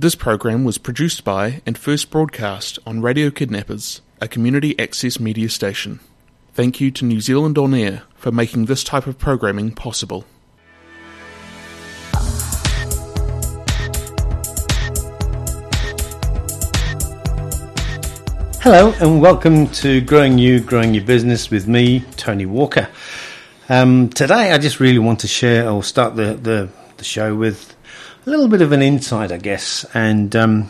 This 0.00 0.14
program 0.14 0.62
was 0.62 0.78
produced 0.78 1.24
by 1.24 1.60
and 1.66 1.76
first 1.76 2.08
broadcast 2.08 2.78
on 2.86 3.02
Radio 3.02 3.32
Kidnappers, 3.32 4.00
a 4.20 4.28
community 4.28 4.78
access 4.78 5.18
media 5.18 5.48
station. 5.48 5.98
Thank 6.54 6.80
you 6.80 6.92
to 6.92 7.04
New 7.04 7.20
Zealand 7.20 7.58
On 7.58 7.74
Air 7.74 8.04
for 8.14 8.30
making 8.30 8.66
this 8.66 8.84
type 8.84 9.08
of 9.08 9.18
programming 9.18 9.72
possible. 9.72 10.24
Hello, 18.62 18.94
and 19.00 19.20
welcome 19.20 19.66
to 19.70 20.00
Growing 20.02 20.38
You, 20.38 20.60
Growing 20.60 20.94
Your 20.94 21.02
Business 21.02 21.50
with 21.50 21.66
me, 21.66 22.04
Tony 22.16 22.46
Walker. 22.46 22.88
Um, 23.68 24.10
today, 24.10 24.52
I 24.52 24.58
just 24.58 24.78
really 24.78 25.00
want 25.00 25.18
to 25.20 25.26
share 25.26 25.68
or 25.68 25.82
start 25.82 26.14
the, 26.14 26.34
the, 26.34 26.68
the 26.98 27.04
show 27.04 27.34
with 27.34 27.74
a 28.26 28.30
little 28.30 28.48
bit 28.48 28.62
of 28.62 28.72
an 28.72 28.82
insight, 28.82 29.32
I 29.32 29.38
guess. 29.38 29.86
And 29.94 30.34
um, 30.34 30.64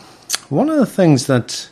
one 0.49 0.69
of 0.69 0.77
the 0.77 0.85
things 0.85 1.27
that, 1.27 1.69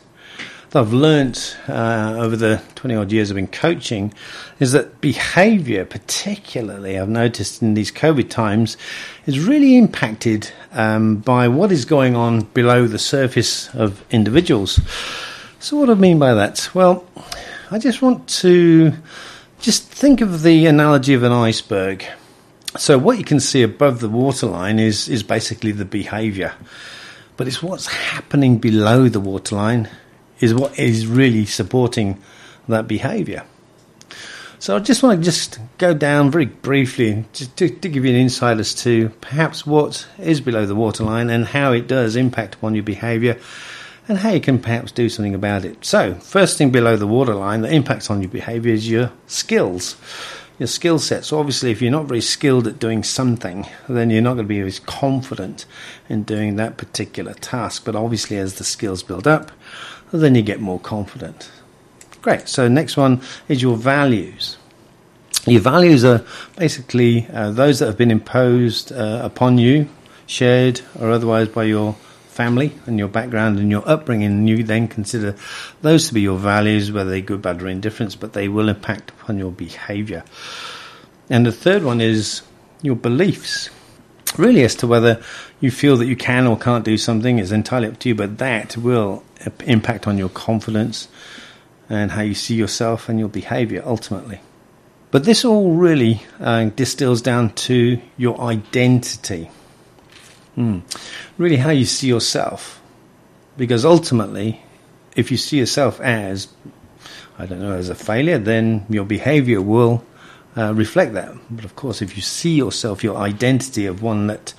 that 0.70 0.80
I've 0.80 0.92
learnt 0.92 1.56
uh, 1.68 2.16
over 2.18 2.36
the 2.36 2.62
20 2.74 2.94
odd 2.94 3.12
years 3.12 3.30
I've 3.30 3.36
been 3.36 3.46
coaching 3.46 4.12
is 4.60 4.72
that 4.72 5.00
behavior, 5.00 5.84
particularly, 5.84 6.98
I've 6.98 7.08
noticed 7.08 7.62
in 7.62 7.74
these 7.74 7.92
COVID 7.92 8.28
times, 8.28 8.76
is 9.26 9.40
really 9.40 9.76
impacted 9.76 10.50
um, 10.72 11.16
by 11.16 11.48
what 11.48 11.72
is 11.72 11.84
going 11.84 12.16
on 12.16 12.42
below 12.42 12.86
the 12.86 12.98
surface 12.98 13.72
of 13.74 14.04
individuals. 14.10 14.80
So, 15.60 15.76
what 15.76 15.86
do 15.86 15.92
I 15.92 15.94
mean 15.96 16.18
by 16.18 16.34
that? 16.34 16.68
Well, 16.74 17.04
I 17.70 17.78
just 17.78 18.02
want 18.02 18.28
to 18.40 18.92
just 19.60 19.84
think 19.84 20.20
of 20.20 20.42
the 20.42 20.66
analogy 20.66 21.14
of 21.14 21.22
an 21.22 21.32
iceberg. 21.32 22.04
So 22.78 22.96
what 22.96 23.18
you 23.18 23.24
can 23.24 23.40
see 23.40 23.62
above 23.62 23.98
the 24.00 24.08
waterline 24.08 24.78
is 24.78 25.08
is 25.08 25.24
basically 25.24 25.72
the 25.72 25.84
behaviour, 25.84 26.54
but 27.36 27.48
it's 27.48 27.62
what's 27.62 27.86
happening 27.86 28.58
below 28.58 29.08
the 29.08 29.20
waterline 29.20 29.88
is 30.38 30.54
what 30.54 30.78
is 30.78 31.06
really 31.06 31.44
supporting 31.44 32.22
that 32.68 32.86
behaviour. 32.86 33.42
So 34.60 34.76
I 34.76 34.78
just 34.78 35.02
want 35.02 35.18
to 35.18 35.24
just 35.24 35.58
go 35.78 35.92
down 35.92 36.30
very 36.30 36.46
briefly 36.46 37.24
to, 37.32 37.68
to 37.68 37.88
give 37.88 38.04
you 38.04 38.10
an 38.10 38.16
insight 38.16 38.58
as 38.58 38.74
to 38.82 39.08
perhaps 39.20 39.66
what 39.66 40.06
is 40.18 40.40
below 40.40 40.66
the 40.66 40.74
waterline 40.74 41.30
and 41.30 41.46
how 41.46 41.72
it 41.72 41.86
does 41.86 42.16
impact 42.16 42.56
upon 42.56 42.74
your 42.74 42.82
behaviour 42.84 43.38
and 44.08 44.18
how 44.18 44.30
you 44.30 44.40
can 44.40 44.58
perhaps 44.58 44.90
do 44.90 45.08
something 45.08 45.34
about 45.34 45.64
it. 45.64 45.84
So, 45.84 46.14
first 46.14 46.58
thing 46.58 46.70
below 46.70 46.96
the 46.96 47.06
waterline 47.06 47.60
that 47.62 47.72
impacts 47.72 48.10
on 48.10 48.22
your 48.22 48.30
behaviour 48.30 48.72
is 48.72 48.88
your 48.88 49.12
skills 49.26 49.96
your 50.58 50.66
skill 50.66 50.98
set. 50.98 51.24
So 51.24 51.38
obviously, 51.38 51.70
if 51.70 51.80
you're 51.80 51.92
not 51.92 52.06
very 52.06 52.20
skilled 52.20 52.66
at 52.66 52.78
doing 52.78 53.02
something, 53.02 53.66
then 53.88 54.10
you're 54.10 54.22
not 54.22 54.34
going 54.34 54.46
to 54.46 54.48
be 54.48 54.60
as 54.60 54.80
confident 54.80 55.66
in 56.08 56.24
doing 56.24 56.56
that 56.56 56.76
particular 56.76 57.34
task. 57.34 57.84
But 57.84 57.94
obviously, 57.94 58.36
as 58.38 58.54
the 58.54 58.64
skills 58.64 59.02
build 59.02 59.26
up, 59.26 59.52
then 60.12 60.34
you 60.34 60.42
get 60.42 60.60
more 60.60 60.80
confident. 60.80 61.50
Great. 62.22 62.48
So 62.48 62.66
next 62.68 62.96
one 62.96 63.20
is 63.48 63.62
your 63.62 63.76
values. 63.76 64.56
Your 65.46 65.60
values 65.60 66.04
are 66.04 66.24
basically 66.56 67.26
uh, 67.32 67.52
those 67.52 67.78
that 67.78 67.86
have 67.86 67.96
been 67.96 68.10
imposed 68.10 68.92
uh, 68.92 69.20
upon 69.22 69.58
you, 69.58 69.88
shared 70.26 70.80
or 70.98 71.10
otherwise 71.10 71.48
by 71.48 71.64
your 71.64 71.96
family 72.38 72.72
and 72.86 73.00
your 73.00 73.08
background 73.08 73.58
and 73.58 73.68
your 73.68 73.82
upbringing, 73.84 74.30
and 74.30 74.48
you 74.48 74.62
then 74.62 74.86
consider 74.86 75.34
those 75.82 76.06
to 76.06 76.14
be 76.14 76.20
your 76.20 76.38
values, 76.38 76.92
whether 76.92 77.10
they're 77.10 77.20
good, 77.20 77.42
bad, 77.42 77.60
or 77.60 77.66
indifference, 77.66 78.14
but 78.14 78.32
they 78.32 78.46
will 78.46 78.68
impact 78.68 79.10
upon 79.10 79.38
your 79.38 79.50
behavior. 79.50 80.22
And 81.28 81.44
the 81.44 81.50
third 81.50 81.82
one 81.82 82.00
is 82.00 82.42
your 82.80 82.94
beliefs. 82.94 83.70
Really, 84.36 84.62
as 84.62 84.76
to 84.76 84.86
whether 84.86 85.20
you 85.58 85.72
feel 85.72 85.96
that 85.96 86.06
you 86.06 86.14
can 86.14 86.46
or 86.46 86.56
can't 86.56 86.84
do 86.84 86.96
something 86.96 87.40
is 87.40 87.50
entirely 87.50 87.88
up 87.88 87.98
to 87.98 88.08
you, 88.08 88.14
but 88.14 88.38
that 88.38 88.76
will 88.76 89.24
impact 89.66 90.06
on 90.06 90.16
your 90.16 90.28
confidence 90.28 91.08
and 91.90 92.12
how 92.12 92.22
you 92.22 92.34
see 92.34 92.54
yourself 92.54 93.08
and 93.08 93.18
your 93.18 93.28
behavior 93.28 93.82
ultimately. 93.84 94.40
But 95.10 95.24
this 95.24 95.44
all 95.44 95.72
really 95.72 96.22
uh, 96.38 96.66
distills 96.76 97.20
down 97.20 97.50
to 97.66 98.00
your 98.16 98.40
identity. 98.40 99.50
Mm. 100.58 100.82
Really, 101.38 101.56
how 101.56 101.70
you 101.70 101.84
see 101.84 102.08
yourself. 102.08 102.82
Because 103.56 103.84
ultimately, 103.84 104.60
if 105.14 105.30
you 105.30 105.36
see 105.36 105.58
yourself 105.58 106.00
as, 106.00 106.48
I 107.38 107.46
don't 107.46 107.60
know, 107.60 107.74
as 107.74 107.88
a 107.88 107.94
failure, 107.94 108.38
then 108.38 108.84
your 108.88 109.04
behavior 109.04 109.62
will 109.62 110.04
uh, 110.56 110.74
reflect 110.74 111.12
that. 111.14 111.32
But 111.48 111.64
of 111.64 111.76
course, 111.76 112.02
if 112.02 112.16
you 112.16 112.22
see 112.22 112.56
yourself, 112.56 113.04
your 113.04 113.16
identity 113.16 113.86
of 113.86 114.02
one 114.02 114.26
that 114.26 114.52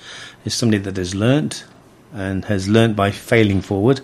is 0.46 0.54
somebody 0.54 0.82
that 0.84 0.96
has 0.96 1.14
learnt 1.14 1.64
and 2.14 2.46
has 2.46 2.66
learnt 2.66 2.96
by 2.96 3.10
failing 3.10 3.60
forward, 3.60 4.00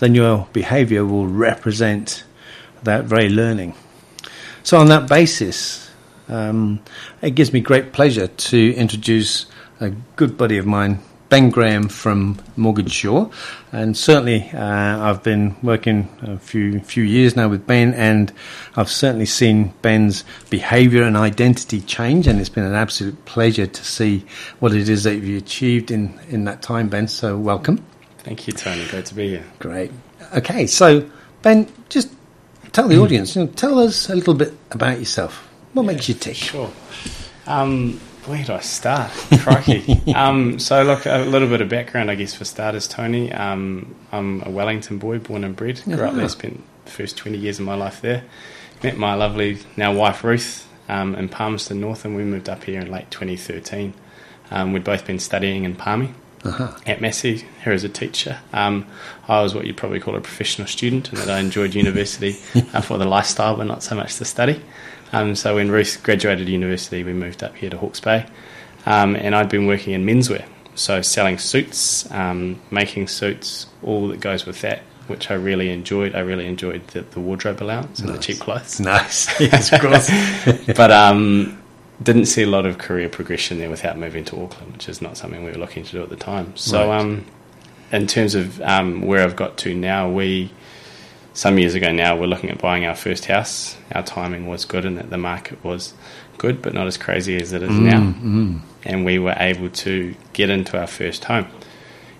then 0.00 0.14
your 0.14 0.46
behavior 0.52 1.04
will 1.04 1.26
represent 1.26 2.24
that 2.82 3.06
very 3.06 3.30
learning. 3.30 3.74
So, 4.64 4.78
on 4.78 4.88
that 4.88 5.08
basis, 5.08 5.90
um, 6.28 6.80
it 7.22 7.30
gives 7.34 7.52
me 7.52 7.60
great 7.60 7.92
pleasure 7.92 8.26
to 8.26 8.74
introduce 8.74 9.46
a 9.80 9.90
good 10.16 10.36
buddy 10.36 10.58
of 10.58 10.66
mine, 10.66 11.00
Ben 11.32 11.48
Graham 11.48 11.88
from 11.88 12.38
Mortgage 12.58 12.92
Sure, 12.92 13.30
and 13.72 13.96
certainly 13.96 14.50
uh, 14.52 15.02
I've 15.02 15.22
been 15.22 15.56
working 15.62 16.06
a 16.20 16.36
few 16.36 16.78
few 16.80 17.04
years 17.04 17.36
now 17.36 17.48
with 17.48 17.66
Ben, 17.66 17.94
and 17.94 18.30
I've 18.76 18.90
certainly 18.90 19.24
seen 19.24 19.72
Ben's 19.80 20.24
behaviour 20.50 21.04
and 21.04 21.16
identity 21.16 21.80
change, 21.80 22.26
and 22.26 22.38
it's 22.38 22.50
been 22.50 22.64
an 22.64 22.74
absolute 22.74 23.24
pleasure 23.24 23.66
to 23.66 23.82
see 23.82 24.26
what 24.60 24.74
it 24.74 24.90
is 24.90 25.04
that 25.04 25.14
you've 25.14 25.42
achieved 25.42 25.90
in 25.90 26.20
in 26.28 26.44
that 26.44 26.60
time, 26.60 26.90
Ben. 26.90 27.08
So 27.08 27.38
welcome. 27.38 27.82
Thank 28.18 28.46
you, 28.46 28.52
Tony. 28.52 28.86
Great 28.88 29.06
to 29.06 29.14
be 29.14 29.30
here. 29.30 29.44
Great. 29.58 29.90
Okay, 30.36 30.66
so 30.66 31.08
Ben, 31.40 31.66
just 31.88 32.10
tell 32.72 32.88
the 32.88 32.98
audience, 32.98 33.36
you 33.36 33.44
know, 33.44 33.50
tell 33.52 33.78
us 33.78 34.10
a 34.10 34.14
little 34.14 34.34
bit 34.34 34.52
about 34.70 34.98
yourself. 34.98 35.48
What 35.72 35.84
yeah, 35.84 35.92
makes 35.92 36.10
you 36.10 36.14
tick? 36.14 36.36
Sure. 36.36 36.70
Um, 37.46 37.98
where 38.26 38.44
do 38.44 38.52
I 38.52 38.60
start? 38.60 39.10
Crikey. 39.40 40.00
um, 40.14 40.58
so, 40.58 40.82
look, 40.82 41.06
a 41.06 41.18
little 41.18 41.48
bit 41.48 41.60
of 41.60 41.68
background, 41.68 42.10
I 42.10 42.14
guess, 42.14 42.34
for 42.34 42.44
starters, 42.44 42.86
Tony. 42.86 43.32
Um, 43.32 43.94
I'm 44.12 44.42
a 44.42 44.50
Wellington 44.50 44.98
boy, 44.98 45.18
born 45.18 45.44
and 45.44 45.56
bred. 45.56 45.82
Grew 45.84 46.04
up 46.04 46.14
there, 46.14 46.28
spent 46.28 46.62
the 46.84 46.90
first 46.90 47.16
20 47.16 47.38
years 47.38 47.58
of 47.58 47.66
my 47.66 47.74
life 47.74 48.00
there. 48.00 48.24
Met 48.82 48.96
my 48.96 49.14
lovely 49.14 49.58
now 49.76 49.92
wife, 49.92 50.22
Ruth, 50.22 50.68
um, 50.88 51.14
in 51.14 51.28
Palmerston 51.28 51.80
North, 51.80 52.04
and 52.04 52.14
we 52.16 52.22
moved 52.22 52.48
up 52.48 52.64
here 52.64 52.80
in 52.80 52.90
late 52.90 53.10
2013. 53.10 53.94
Um, 54.50 54.72
we'd 54.72 54.84
both 54.84 55.06
been 55.06 55.18
studying 55.18 55.64
in 55.64 55.74
Palmy. 55.74 56.14
Uh-huh. 56.44 56.76
At 56.86 57.00
Massey, 57.00 57.44
here 57.62 57.72
as 57.72 57.84
a 57.84 57.88
teacher. 57.88 58.40
Um, 58.52 58.84
I 59.28 59.42
was 59.42 59.54
what 59.54 59.64
you'd 59.64 59.76
probably 59.76 60.00
call 60.00 60.16
a 60.16 60.20
professional 60.20 60.66
student, 60.66 61.10
and 61.10 61.18
that 61.18 61.30
I 61.30 61.38
enjoyed 61.38 61.74
university 61.74 62.36
uh, 62.74 62.80
for 62.80 62.98
the 62.98 63.04
lifestyle, 63.04 63.56
but 63.56 63.68
not 63.68 63.84
so 63.84 63.94
much 63.94 64.16
the 64.16 64.24
study. 64.24 64.60
Um, 65.12 65.34
so 65.34 65.56
when 65.56 65.70
Ruth 65.70 66.02
graduated 66.02 66.48
university, 66.48 67.04
we 67.04 67.12
moved 67.12 67.42
up 67.42 67.54
here 67.56 67.70
to 67.70 67.76
Hawke's 67.76 68.00
Bay, 68.00 68.26
um, 68.86 69.14
and 69.14 69.34
I'd 69.34 69.48
been 69.48 69.66
working 69.66 69.92
in 69.92 70.04
menswear, 70.04 70.46
so 70.74 71.02
selling 71.02 71.38
suits, 71.38 72.10
um, 72.10 72.60
making 72.70 73.08
suits, 73.08 73.66
all 73.82 74.08
that 74.08 74.20
goes 74.20 74.46
with 74.46 74.60
that, 74.62 74.80
which 75.08 75.30
I 75.30 75.34
really 75.34 75.70
enjoyed. 75.70 76.14
I 76.14 76.20
really 76.20 76.46
enjoyed 76.46 76.86
the, 76.88 77.02
the 77.02 77.20
wardrobe 77.20 77.62
allowance 77.62 78.00
and 78.00 78.08
nice. 78.08 78.18
the 78.18 78.22
cheap 78.22 78.40
clothes. 78.40 78.80
Nice, 78.80 79.40
yes, 79.40 79.72
of 79.72 79.80
course. 79.80 80.10
but 80.76 80.90
um, 80.90 81.62
didn't 82.02 82.26
see 82.26 82.42
a 82.42 82.48
lot 82.48 82.66
of 82.66 82.78
career 82.78 83.08
progression 83.08 83.58
there 83.58 83.70
without 83.70 83.98
moving 83.98 84.24
to 84.26 84.42
Auckland, 84.42 84.72
which 84.72 84.88
is 84.88 85.02
not 85.02 85.16
something 85.16 85.44
we 85.44 85.50
were 85.50 85.58
looking 85.58 85.84
to 85.84 85.92
do 85.92 86.02
at 86.02 86.08
the 86.08 86.16
time. 86.16 86.56
So, 86.56 86.88
right. 86.88 87.00
um, 87.00 87.26
in 87.92 88.06
terms 88.06 88.34
of 88.34 88.60
um, 88.62 89.02
where 89.02 89.22
I've 89.22 89.36
got 89.36 89.58
to 89.58 89.74
now, 89.74 90.10
we 90.10 90.50
some 91.34 91.58
years 91.58 91.74
ago 91.74 91.92
now, 91.92 92.16
we're 92.16 92.26
looking 92.26 92.50
at 92.50 92.58
buying 92.58 92.84
our 92.84 92.94
first 92.94 93.26
house. 93.26 93.76
Our 93.94 94.02
timing 94.02 94.46
was 94.46 94.64
good 94.64 94.84
and 94.84 94.98
that 94.98 95.10
the 95.10 95.18
market 95.18 95.62
was 95.64 95.94
good, 96.38 96.60
but 96.62 96.74
not 96.74 96.86
as 96.86 96.96
crazy 96.96 97.36
as 97.40 97.52
it 97.52 97.62
is 97.62 97.70
mm, 97.70 97.82
now. 97.82 98.00
Mm. 98.00 98.60
And 98.84 99.04
we 99.04 99.18
were 99.18 99.34
able 99.38 99.70
to 99.70 100.14
get 100.32 100.50
into 100.50 100.78
our 100.78 100.86
first 100.86 101.24
home. 101.24 101.46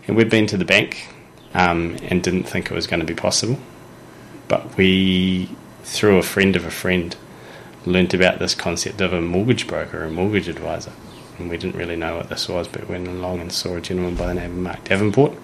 And 0.07 0.17
we'd 0.17 0.31
been 0.31 0.47
to 0.49 0.57
the 0.57 0.65
bank 0.65 1.09
um, 1.55 1.97
and 2.03 2.23
didn't 2.23 2.45
think 2.45 2.71
it 2.71 2.75
was 2.75 2.87
going 2.87 3.01
to 3.01 3.07
be 3.07 3.15
possible. 3.15 3.59
But 4.49 4.77
we, 4.77 5.55
through 5.85 6.19
a 6.19 6.23
friend 6.23 6.57
of 6.57 6.65
a 6.65 6.71
friend, 6.71 7.15
learnt 7.85 8.15
about 8.15 8.39
this 8.39 8.55
concept 8.55 9.01
of 9.01 9.13
a 9.13 9.21
mortgage 9.21 9.67
broker, 9.67 10.05
a 10.05 10.11
mortgage 10.11 10.49
advisor. 10.49 10.93
And 11.39 11.51
we 11.51 11.57
didn't 11.57 11.77
really 11.77 11.97
know 11.97 12.17
what 12.17 12.29
this 12.29 12.49
was, 12.49 12.69
but 12.69 12.89
went 12.89 13.09
along 13.09 13.41
and 13.41 13.53
saw 13.53 13.77
a 13.77 13.81
gentleman 13.81 14.15
by 14.15 14.29
the 14.29 14.35
name 14.35 14.53
of 14.53 14.59
Mark 14.59 14.85
Davenport 14.85 15.37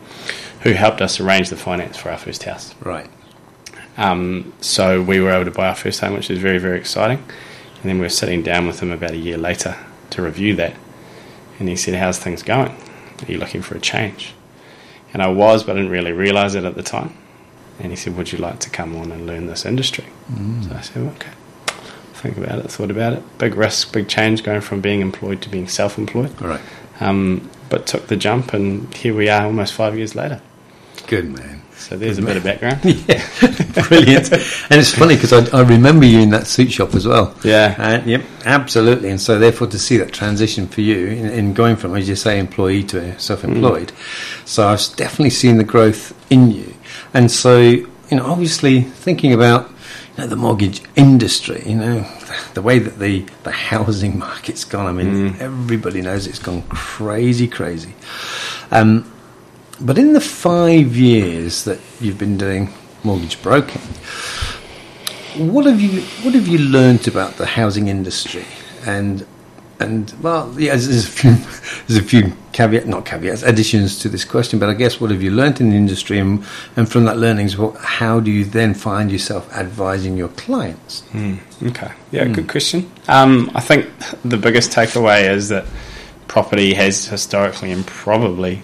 who 0.62 0.72
helped 0.72 1.00
us 1.00 1.20
arrange 1.20 1.50
the 1.50 1.56
finance 1.56 1.96
for 1.96 2.10
our 2.10 2.18
first 2.18 2.42
house. 2.42 2.74
Right. 2.80 3.08
Um, 3.98 4.52
so 4.60 5.02
we 5.02 5.20
were 5.20 5.30
able 5.30 5.44
to 5.44 5.50
buy 5.50 5.68
our 5.68 5.74
first 5.74 6.00
home, 6.00 6.14
which 6.14 6.28
was 6.28 6.38
very, 6.38 6.58
very 6.58 6.78
exciting. 6.78 7.18
And 7.18 7.82
then 7.84 7.96
we 7.96 8.02
were 8.02 8.08
sitting 8.08 8.42
down 8.42 8.66
with 8.66 8.80
him 8.80 8.90
about 8.90 9.10
a 9.10 9.16
year 9.16 9.36
later 9.36 9.76
to 10.10 10.22
review 10.22 10.54
that. 10.56 10.74
And 11.58 11.68
he 11.68 11.76
said, 11.76 11.94
How's 11.94 12.18
things 12.18 12.42
going? 12.42 12.70
Are 12.70 13.32
you 13.32 13.38
looking 13.38 13.60
for 13.60 13.76
a 13.76 13.80
change? 13.80 14.34
And 15.12 15.22
I 15.22 15.28
was, 15.28 15.64
but 15.64 15.72
I 15.72 15.80
didn't 15.80 15.90
really 15.90 16.12
realise 16.12 16.54
it 16.54 16.64
at 16.64 16.76
the 16.76 16.82
time. 16.82 17.16
And 17.80 17.90
he 17.90 17.96
said, 17.96 18.16
Would 18.16 18.32
you 18.32 18.38
like 18.38 18.60
to 18.60 18.70
come 18.70 18.96
on 18.96 19.10
and 19.10 19.26
learn 19.26 19.46
this 19.46 19.66
industry? 19.66 20.06
Mm. 20.32 20.68
So 20.68 20.74
I 20.74 20.80
said, 20.80 21.02
Okay. 21.16 21.30
Think 22.14 22.36
about 22.36 22.58
it, 22.58 22.70
thought 22.70 22.90
about 22.90 23.12
it. 23.12 23.38
Big 23.38 23.54
risk, 23.54 23.92
big 23.92 24.08
change 24.08 24.42
going 24.42 24.60
from 24.60 24.80
being 24.80 25.00
employed 25.00 25.40
to 25.42 25.48
being 25.48 25.68
self 25.68 25.98
employed. 25.98 26.40
Right. 26.40 26.60
Um, 27.00 27.48
but 27.68 27.86
took 27.86 28.08
the 28.08 28.16
jump, 28.16 28.52
and 28.52 28.92
here 28.94 29.14
we 29.14 29.28
are 29.28 29.44
almost 29.44 29.72
five 29.72 29.96
years 29.96 30.16
later. 30.16 30.40
Good 31.06 31.26
man. 31.26 31.62
So 31.78 31.96
there's 31.96 32.18
a 32.18 32.22
bit 32.22 32.36
of 32.36 32.44
background. 32.44 32.80
yeah, 32.84 33.24
brilliant. 33.88 34.32
and 34.32 34.80
it's 34.80 34.92
funny 34.92 35.14
because 35.14 35.32
I, 35.32 35.56
I, 35.56 35.62
remember 35.62 36.04
you 36.04 36.18
in 36.18 36.30
that 36.30 36.48
suit 36.48 36.72
shop 36.72 36.94
as 36.94 37.06
well. 37.06 37.34
Yeah. 37.44 37.74
Uh, 37.78 38.02
yep, 38.04 38.24
absolutely. 38.44 39.10
And 39.10 39.20
so 39.20 39.38
therefore 39.38 39.68
to 39.68 39.78
see 39.78 39.96
that 39.98 40.12
transition 40.12 40.66
for 40.66 40.80
you 40.80 41.06
in, 41.06 41.26
in 41.26 41.54
going 41.54 41.76
from, 41.76 41.94
as 41.94 42.08
you 42.08 42.16
say, 42.16 42.40
employee 42.40 42.82
to 42.84 43.18
self-employed. 43.18 43.88
Mm. 43.88 44.46
So 44.46 44.66
I've 44.68 44.96
definitely 44.96 45.30
seen 45.30 45.56
the 45.56 45.64
growth 45.64 46.12
in 46.30 46.50
you. 46.50 46.74
And 47.14 47.30
so, 47.30 47.58
you 47.58 47.86
know, 48.10 48.26
obviously 48.26 48.80
thinking 48.82 49.32
about 49.32 49.70
you 50.16 50.24
know, 50.24 50.26
the 50.26 50.36
mortgage 50.36 50.82
industry, 50.96 51.62
you 51.64 51.76
know, 51.76 52.00
the 52.54 52.60
way 52.60 52.80
that 52.80 52.98
the, 52.98 53.24
the 53.44 53.52
housing 53.52 54.18
market's 54.26 54.64
gone. 54.64 54.86
I 54.86 54.92
mean, 54.92 55.32
mm. 55.32 55.40
everybody 55.40 56.02
knows 56.02 56.26
it's 56.26 56.40
gone 56.40 56.62
crazy, 56.62 57.46
crazy. 57.46 57.94
Um, 58.72 59.10
but 59.80 59.98
in 59.98 60.12
the 60.12 60.20
five 60.20 60.96
years 60.96 61.64
that 61.64 61.78
you've 62.00 62.18
been 62.18 62.36
doing 62.36 62.72
mortgage 63.04 63.40
broking, 63.42 63.82
what 65.36 65.66
have 65.66 65.80
you 65.80 66.02
what 66.22 66.34
have 66.34 66.48
you 66.48 66.58
learnt 66.58 67.06
about 67.06 67.34
the 67.34 67.46
housing 67.46 67.88
industry? 67.88 68.44
And 68.86 69.26
and 69.80 70.12
well, 70.20 70.52
yeah, 70.58 70.70
there's 70.70 71.06
a 71.06 71.08
few 71.08 71.30
there's 71.86 71.98
a 71.98 72.02
few 72.02 72.32
caveat 72.52 72.86
not 72.88 73.04
caveats 73.04 73.42
additions 73.42 74.00
to 74.00 74.08
this 74.08 74.24
question, 74.24 74.58
but 74.58 74.68
I 74.68 74.74
guess 74.74 75.00
what 75.00 75.10
have 75.10 75.22
you 75.22 75.30
learnt 75.30 75.60
in 75.60 75.70
the 75.70 75.76
industry, 75.76 76.18
and, 76.18 76.44
and 76.76 76.90
from 76.90 77.04
that 77.04 77.16
learnings, 77.16 77.56
what, 77.56 77.76
how 77.76 78.18
do 78.18 78.30
you 78.30 78.44
then 78.44 78.74
find 78.74 79.12
yourself 79.12 79.52
advising 79.54 80.16
your 80.16 80.28
clients? 80.30 81.02
Mm, 81.12 81.38
okay, 81.68 81.92
yeah, 82.10 82.24
mm. 82.24 82.34
good 82.34 82.48
question. 82.48 82.90
Um, 83.06 83.50
I 83.54 83.60
think 83.60 83.88
the 84.24 84.36
biggest 84.36 84.72
takeaway 84.72 85.30
is 85.30 85.48
that 85.50 85.66
property 86.26 86.74
has 86.74 87.06
historically 87.06 87.70
and 87.70 87.86
probably 87.86 88.62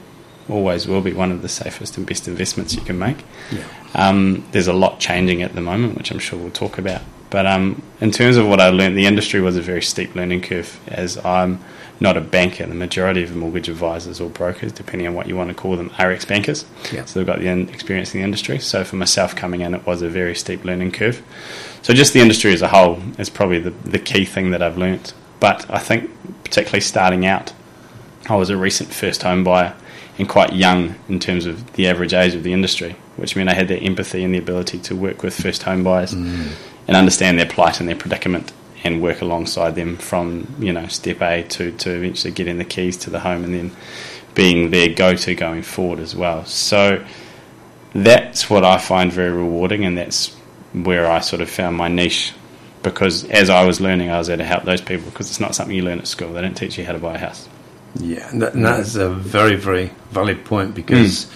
always 0.48 0.86
will 0.86 1.00
be 1.00 1.12
one 1.12 1.32
of 1.32 1.42
the 1.42 1.48
safest 1.48 1.96
and 1.96 2.06
best 2.06 2.28
investments 2.28 2.74
you 2.74 2.82
can 2.82 2.98
make. 2.98 3.24
Yeah. 3.50 3.64
Um, 3.94 4.46
there's 4.52 4.66
a 4.66 4.72
lot 4.72 5.00
changing 5.00 5.42
at 5.42 5.54
the 5.54 5.60
moment, 5.60 5.96
which 5.96 6.10
I'm 6.10 6.18
sure 6.18 6.38
we'll 6.38 6.50
talk 6.50 6.78
about. 6.78 7.02
But 7.30 7.46
um, 7.46 7.82
in 8.00 8.10
terms 8.10 8.36
of 8.36 8.46
what 8.46 8.60
I 8.60 8.68
learned, 8.68 8.96
the 8.96 9.06
industry 9.06 9.40
was 9.40 9.56
a 9.56 9.62
very 9.62 9.82
steep 9.82 10.14
learning 10.14 10.42
curve. 10.42 10.78
As 10.86 11.16
I'm 11.24 11.58
not 11.98 12.16
a 12.16 12.20
banker, 12.20 12.66
the 12.66 12.74
majority 12.74 13.22
of 13.22 13.34
mortgage 13.34 13.68
advisors 13.68 14.20
or 14.20 14.28
brokers, 14.28 14.72
depending 14.72 15.08
on 15.08 15.14
what 15.14 15.26
you 15.26 15.36
want 15.36 15.48
to 15.48 15.54
call 15.54 15.76
them, 15.76 15.90
are 15.98 16.12
ex 16.12 16.24
bankers. 16.24 16.64
Yeah. 16.92 17.04
So 17.06 17.18
they've 17.18 17.26
got 17.26 17.40
the 17.40 17.48
experience 17.72 18.14
in 18.14 18.20
the 18.20 18.24
industry. 18.24 18.58
So 18.58 18.84
for 18.84 18.96
myself 18.96 19.34
coming 19.34 19.62
in, 19.62 19.74
it 19.74 19.84
was 19.86 20.02
a 20.02 20.08
very 20.08 20.34
steep 20.34 20.64
learning 20.64 20.92
curve. 20.92 21.22
So 21.82 21.92
just 21.92 22.12
the 22.12 22.20
industry 22.20 22.52
as 22.52 22.62
a 22.62 22.68
whole 22.68 23.00
is 23.18 23.30
probably 23.30 23.58
the, 23.58 23.70
the 23.70 23.98
key 23.98 24.24
thing 24.24 24.50
that 24.50 24.62
I've 24.62 24.78
learnt. 24.78 25.12
But 25.40 25.68
I 25.68 25.78
think, 25.78 26.10
particularly 26.44 26.80
starting 26.80 27.26
out, 27.26 27.52
I 28.28 28.36
was 28.36 28.48
a 28.48 28.56
recent 28.56 28.92
first 28.92 29.22
home 29.22 29.44
buyer 29.44 29.74
and 30.18 30.28
quite 30.28 30.52
young 30.52 30.94
in 31.08 31.18
terms 31.18 31.46
of 31.46 31.72
the 31.74 31.88
average 31.88 32.14
age 32.14 32.34
of 32.34 32.42
the 32.42 32.52
industry, 32.52 32.96
which 33.16 33.34
meant 33.36 33.48
I 33.48 33.54
had 33.54 33.68
that 33.68 33.82
empathy 33.82 34.22
and 34.22 34.32
the 34.34 34.38
ability 34.38 34.78
to 34.80 34.96
work 34.96 35.22
with 35.22 35.40
first 35.40 35.62
home 35.64 35.82
buyers 35.82 36.14
mm. 36.14 36.52
and 36.86 36.96
understand 36.96 37.38
their 37.38 37.48
plight 37.48 37.80
and 37.80 37.88
their 37.88 37.96
predicament 37.96 38.52
and 38.84 39.02
work 39.02 39.22
alongside 39.22 39.74
them 39.74 39.96
from 39.96 40.54
you 40.58 40.72
know 40.72 40.86
step 40.88 41.22
A 41.22 41.42
to 41.42 41.72
to 41.72 41.90
eventually 41.90 42.32
getting 42.32 42.58
the 42.58 42.64
keys 42.64 42.96
to 42.98 43.10
the 43.10 43.20
home 43.20 43.42
and 43.42 43.54
then 43.54 43.72
being 44.34 44.70
their 44.70 44.92
go 44.92 45.14
to 45.16 45.34
going 45.34 45.62
forward 45.62 46.00
as 46.00 46.14
well. 46.14 46.44
So 46.44 47.04
that's 47.94 48.50
what 48.50 48.64
I 48.64 48.78
find 48.78 49.12
very 49.12 49.30
rewarding, 49.30 49.84
and 49.84 49.96
that's 49.96 50.34
where 50.72 51.10
I 51.10 51.20
sort 51.20 51.40
of 51.40 51.48
found 51.48 51.76
my 51.76 51.88
niche. 51.88 52.32
Because 52.82 53.24
as 53.30 53.48
I 53.48 53.64
was 53.64 53.80
learning, 53.80 54.10
I 54.10 54.18
was 54.18 54.26
there 54.26 54.36
to 54.36 54.44
help 54.44 54.64
those 54.64 54.82
people 54.82 55.08
because 55.08 55.30
it's 55.30 55.40
not 55.40 55.54
something 55.54 55.74
you 55.74 55.82
learn 55.82 56.00
at 56.00 56.06
school. 56.06 56.34
They 56.34 56.42
don't 56.42 56.54
teach 56.54 56.76
you 56.76 56.84
how 56.84 56.92
to 56.92 56.98
buy 56.98 57.14
a 57.14 57.18
house. 57.18 57.48
Yeah, 57.96 58.28
and, 58.30 58.42
that, 58.42 58.54
and 58.54 58.64
that 58.64 58.80
is 58.80 58.96
a 58.96 59.08
very, 59.08 59.56
very 59.56 59.92
valid 60.10 60.44
point 60.44 60.74
because, 60.74 61.26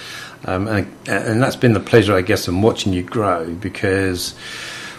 mm. 0.42 0.48
um, 0.48 0.66
and, 0.68 0.92
and 1.06 1.42
that's 1.42 1.56
been 1.56 1.72
the 1.72 1.80
pleasure, 1.80 2.14
I 2.14 2.22
guess, 2.22 2.48
in 2.48 2.62
watching 2.62 2.92
you 2.92 3.02
grow 3.02 3.54
because, 3.54 4.34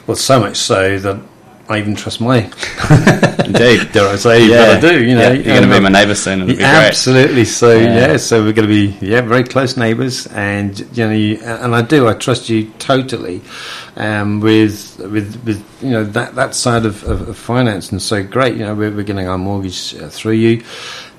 well, 0.07 0.15
so 0.15 0.39
much 0.39 0.57
so 0.57 0.97
that 0.99 1.21
I 1.69 1.77
even 1.77 1.95
trust 1.95 2.19
my. 2.19 2.37
Indeed, 3.45 3.91
dare 3.91 4.09
I 4.09 4.15
say? 4.15 4.47
Yeah, 4.47 4.77
I 4.77 4.81
do. 4.81 5.03
You 5.03 5.13
know, 5.13 5.21
yeah, 5.21 5.33
you're 5.33 5.43
going 5.43 5.69
to 5.69 5.75
be 5.75 5.79
my 5.79 5.89
neighbour 5.89 6.15
soon. 6.15 6.41
It'll 6.41 6.55
be 6.55 6.63
absolutely. 6.63 7.45
So 7.45 7.77
yeah. 7.77 8.11
yeah. 8.11 8.17
so 8.17 8.43
we're 8.43 8.53
going 8.53 8.67
to 8.67 8.73
be 8.73 8.97
yeah 9.05 9.21
very 9.21 9.43
close 9.43 9.77
neighbours, 9.77 10.25
and 10.27 10.79
you 10.97 11.05
know, 11.05 11.11
you, 11.11 11.39
and 11.43 11.75
I 11.75 11.83
do. 11.83 12.07
I 12.07 12.15
trust 12.15 12.49
you 12.49 12.71
totally 12.79 13.41
um, 13.97 14.39
with 14.39 14.97
with 14.97 15.43
with 15.45 15.83
you 15.83 15.91
know 15.91 16.05
that 16.05 16.33
that 16.33 16.55
side 16.55 16.87
of, 16.87 17.03
of, 17.03 17.29
of 17.29 17.37
finance, 17.37 17.91
and 17.91 18.01
so 18.01 18.23
great. 18.23 18.55
You 18.55 18.65
know, 18.65 18.73
we're, 18.73 18.91
we're 18.91 19.03
getting 19.03 19.27
our 19.27 19.37
mortgage 19.37 19.93
uh, 19.93 20.09
through 20.09 20.33
you 20.33 20.63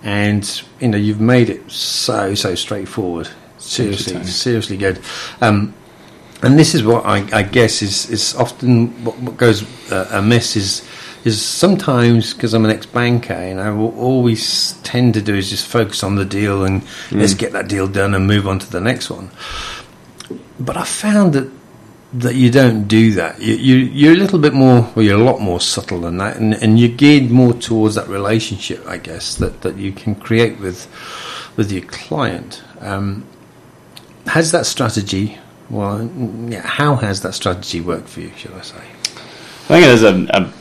and 0.02 0.62
you 0.80 0.88
know 0.88 0.98
you've 0.98 1.20
made 1.20 1.50
it 1.50 1.70
so 1.70 2.34
so 2.34 2.54
straightforward. 2.54 3.28
Seriously, 3.58 4.24
seriously 4.24 4.76
good. 4.76 5.00
Um, 5.40 5.74
and 6.42 6.58
this 6.58 6.74
is 6.74 6.82
what 6.82 7.04
I, 7.04 7.26
I, 7.32 7.42
guess 7.42 7.82
is 7.82 8.08
is 8.08 8.34
often 8.34 8.88
what, 9.04 9.18
what 9.18 9.36
goes 9.36 9.62
uh, 9.92 10.08
amiss 10.12 10.56
is 10.56 10.88
is 11.24 11.44
sometimes 11.44 12.32
because 12.32 12.54
I'm 12.54 12.64
an 12.64 12.70
ex 12.70 12.86
banker 12.86 13.34
and 13.34 13.60
I 13.60 13.70
will 13.70 13.96
always 13.98 14.72
tend 14.82 15.14
to 15.14 15.22
do 15.22 15.34
is 15.34 15.50
just 15.50 15.66
focus 15.66 16.02
on 16.02 16.14
the 16.14 16.24
deal 16.24 16.64
and 16.64 16.80
mm. 16.82 17.20
let's 17.20 17.34
get 17.34 17.52
that 17.52 17.68
deal 17.68 17.86
done 17.86 18.14
and 18.14 18.26
move 18.26 18.48
on 18.48 18.58
to 18.58 18.70
the 18.70 18.80
next 18.80 19.10
one. 19.10 19.30
But 20.58 20.76
I 20.78 20.84
found 20.84 21.34
that 21.34 21.50
that 22.12 22.34
you 22.34 22.50
don't 22.50 22.88
do 22.88 23.12
that. 23.12 23.40
You, 23.40 23.54
you, 23.54 23.76
you're 23.76 24.12
a 24.14 24.16
little 24.16 24.38
bit 24.38 24.52
more, 24.52 24.90
well, 24.94 25.04
you're 25.04 25.20
a 25.20 25.22
lot 25.22 25.40
more 25.40 25.60
subtle 25.60 26.00
than 26.00 26.16
that, 26.18 26.36
and, 26.36 26.54
and 26.54 26.78
you're 26.78 26.88
geared 26.88 27.30
more 27.30 27.52
towards 27.52 27.94
that 27.94 28.08
relationship, 28.08 28.84
I 28.86 28.98
guess, 28.98 29.36
that, 29.36 29.62
that 29.62 29.76
you 29.76 29.92
can 29.92 30.14
create 30.14 30.58
with 30.58 30.88
with 31.56 31.72
your 31.72 31.82
client. 31.82 32.62
Um, 32.80 33.26
has 34.26 34.52
that 34.52 34.66
strategy, 34.66 35.38
well, 35.68 36.08
yeah, 36.48 36.62
how 36.62 36.96
has 36.96 37.22
that 37.22 37.34
strategy 37.34 37.80
worked 37.80 38.08
for 38.08 38.20
you, 38.20 38.32
should 38.36 38.52
I 38.52 38.62
say? 38.62 38.78
I 38.78 39.66
think 39.66 39.84
it 39.84 39.90
is 39.90 40.02
a, 40.02 40.26
a 40.30 40.52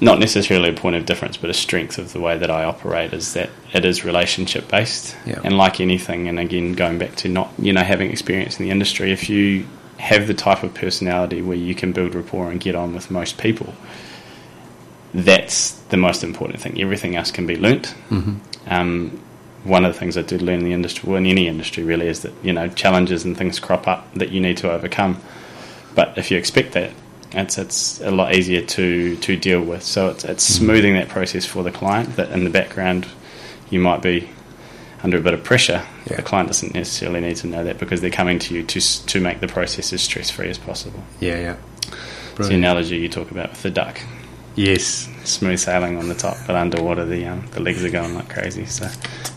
not 0.00 0.18
necessarily 0.18 0.70
a 0.70 0.72
point 0.72 0.96
of 0.96 1.06
difference, 1.06 1.36
but 1.36 1.50
a 1.50 1.54
strength 1.54 1.98
of 1.98 2.12
the 2.12 2.20
way 2.20 2.36
that 2.36 2.50
I 2.50 2.64
operate 2.64 3.12
is 3.12 3.34
that 3.34 3.50
it 3.72 3.84
is 3.84 4.04
relationship 4.04 4.68
based, 4.68 5.16
yeah. 5.24 5.40
and 5.44 5.56
like 5.56 5.80
anything, 5.80 6.28
and 6.28 6.38
again 6.38 6.72
going 6.72 6.98
back 6.98 7.14
to 7.16 7.28
not 7.28 7.52
you 7.58 7.72
know 7.72 7.82
having 7.82 8.10
experience 8.10 8.58
in 8.58 8.64
the 8.64 8.70
industry, 8.70 9.12
if 9.12 9.28
you 9.28 9.66
have 9.98 10.26
the 10.26 10.34
type 10.34 10.62
of 10.62 10.74
personality 10.74 11.42
where 11.42 11.56
you 11.56 11.74
can 11.74 11.92
build 11.92 12.14
rapport 12.14 12.50
and 12.50 12.60
get 12.60 12.74
on 12.74 12.94
with 12.94 13.10
most 13.10 13.38
people, 13.38 13.74
that's 15.14 15.72
the 15.88 15.96
most 15.96 16.22
important 16.22 16.60
thing. 16.60 16.80
Everything 16.80 17.16
else 17.16 17.30
can 17.30 17.46
be 17.46 17.56
learnt. 17.56 17.94
Mm-hmm. 18.10 18.36
Um, 18.68 19.22
one 19.64 19.84
of 19.84 19.92
the 19.92 19.98
things 19.98 20.16
I 20.16 20.22
did 20.22 20.42
learn 20.42 20.60
in 20.60 20.64
the 20.64 20.72
industry, 20.72 21.08
well, 21.08 21.18
in 21.18 21.26
any 21.26 21.48
industry 21.48 21.82
really, 21.82 22.06
is 22.06 22.22
that 22.22 22.32
you 22.42 22.52
know 22.52 22.68
challenges 22.68 23.24
and 23.24 23.36
things 23.36 23.58
crop 23.58 23.88
up 23.88 24.12
that 24.14 24.30
you 24.30 24.40
need 24.40 24.58
to 24.58 24.70
overcome. 24.70 25.20
But 25.94 26.16
if 26.18 26.30
you 26.30 26.36
expect 26.36 26.72
that, 26.72 26.92
it's 27.32 27.58
it's 27.58 28.00
a 28.00 28.10
lot 28.10 28.34
easier 28.34 28.62
to 28.62 29.16
to 29.16 29.36
deal 29.36 29.62
with. 29.62 29.82
So 29.82 30.10
it's 30.10 30.24
it's 30.24 30.48
mm-hmm. 30.48 30.64
smoothing 30.64 30.94
that 30.94 31.08
process 31.08 31.44
for 31.44 31.62
the 31.62 31.72
client. 31.72 32.16
That 32.16 32.30
in 32.30 32.44
the 32.44 32.50
background, 32.50 33.06
you 33.70 33.80
might 33.80 34.02
be 34.02 34.28
under 35.06 35.18
a 35.18 35.20
bit 35.20 35.34
of 35.34 35.44
pressure. 35.44 35.86
Yeah. 36.10 36.16
The 36.16 36.22
client 36.22 36.48
doesn't 36.48 36.74
necessarily 36.74 37.20
need 37.20 37.36
to 37.36 37.46
know 37.46 37.62
that 37.62 37.78
because 37.78 38.00
they're 38.00 38.10
coming 38.10 38.40
to 38.40 38.54
you 38.54 38.64
to 38.64 38.80
to 38.80 39.20
make 39.20 39.38
the 39.38 39.46
process 39.46 39.92
as 39.92 40.02
stress 40.02 40.30
free 40.30 40.50
as 40.50 40.58
possible. 40.58 41.00
Yeah, 41.20 41.38
yeah. 41.38 41.56
It's 42.36 42.48
the 42.48 42.54
analogy 42.56 42.96
you 42.96 43.08
talk 43.08 43.30
about 43.30 43.50
with 43.50 43.62
the 43.62 43.70
duck. 43.70 44.00
Yes, 44.56 45.08
smooth 45.22 45.60
sailing 45.60 45.96
on 45.96 46.08
the 46.08 46.14
top, 46.16 46.36
but 46.44 46.56
underwater 46.56 47.04
the 47.04 47.24
um, 47.26 47.46
the 47.52 47.60
legs 47.60 47.84
are 47.84 47.90
going 47.90 48.16
like 48.16 48.28
crazy. 48.28 48.66
So, 48.66 48.90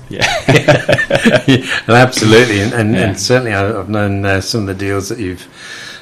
yeah, 0.10 0.26
yeah 1.48 1.68
absolutely, 1.88 2.62
and 2.62 2.74
and, 2.74 2.96
yeah. 2.96 3.02
and, 3.02 3.20
certainly 3.20 3.54
I've 3.54 3.90
known 3.90 4.26
uh, 4.26 4.42
some 4.42 4.62
of 4.62 4.68
the 4.68 4.74
deals 4.74 5.10
that 5.10 5.20
you've 5.20 5.48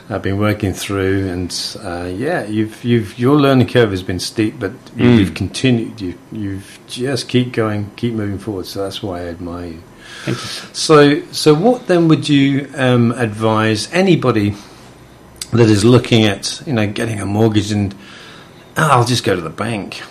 I've 0.10 0.22
been 0.22 0.38
working 0.38 0.74
through, 0.74 1.28
and 1.28 1.78
uh, 1.84 2.10
yeah, 2.14 2.46
you've 2.46 2.84
you've 2.84 3.20
your 3.20 3.36
learning 3.36 3.68
curve 3.68 3.92
has 3.92 4.04
been 4.04 4.20
steep, 4.20 4.60
but 4.60 4.72
mm. 4.96 5.18
you've 5.18 5.34
continued. 5.34 6.00
You 6.00 6.18
you've 6.32 6.80
just 6.88 7.28
keep 7.28 7.52
going, 7.52 7.92
keep 7.96 8.14
moving 8.14 8.38
forward. 8.38 8.66
So 8.68 8.84
that's 8.84 9.04
why 9.04 9.22
I 9.22 9.26
admire 9.26 9.68
you. 9.68 9.84
Thank 10.24 10.38
you. 10.38 10.44
So 10.74 11.24
so 11.32 11.54
what 11.54 11.88
then 11.88 12.08
would 12.08 12.30
you 12.30 12.70
um, 12.76 13.12
advise 13.12 13.92
anybody 13.92 14.56
that 15.52 15.70
is 15.70 15.84
looking 15.84 16.24
at 16.24 16.62
you 16.66 16.74
know 16.74 16.88
getting 16.88 17.20
a 17.20 17.26
mortgage 17.26 17.72
and 17.72 17.94
oh, 18.78 18.90
I'll 18.92 19.06
just 19.06 19.24
go 19.24 19.36
to 19.36 19.42
the 19.42 19.50
bank. 19.50 20.02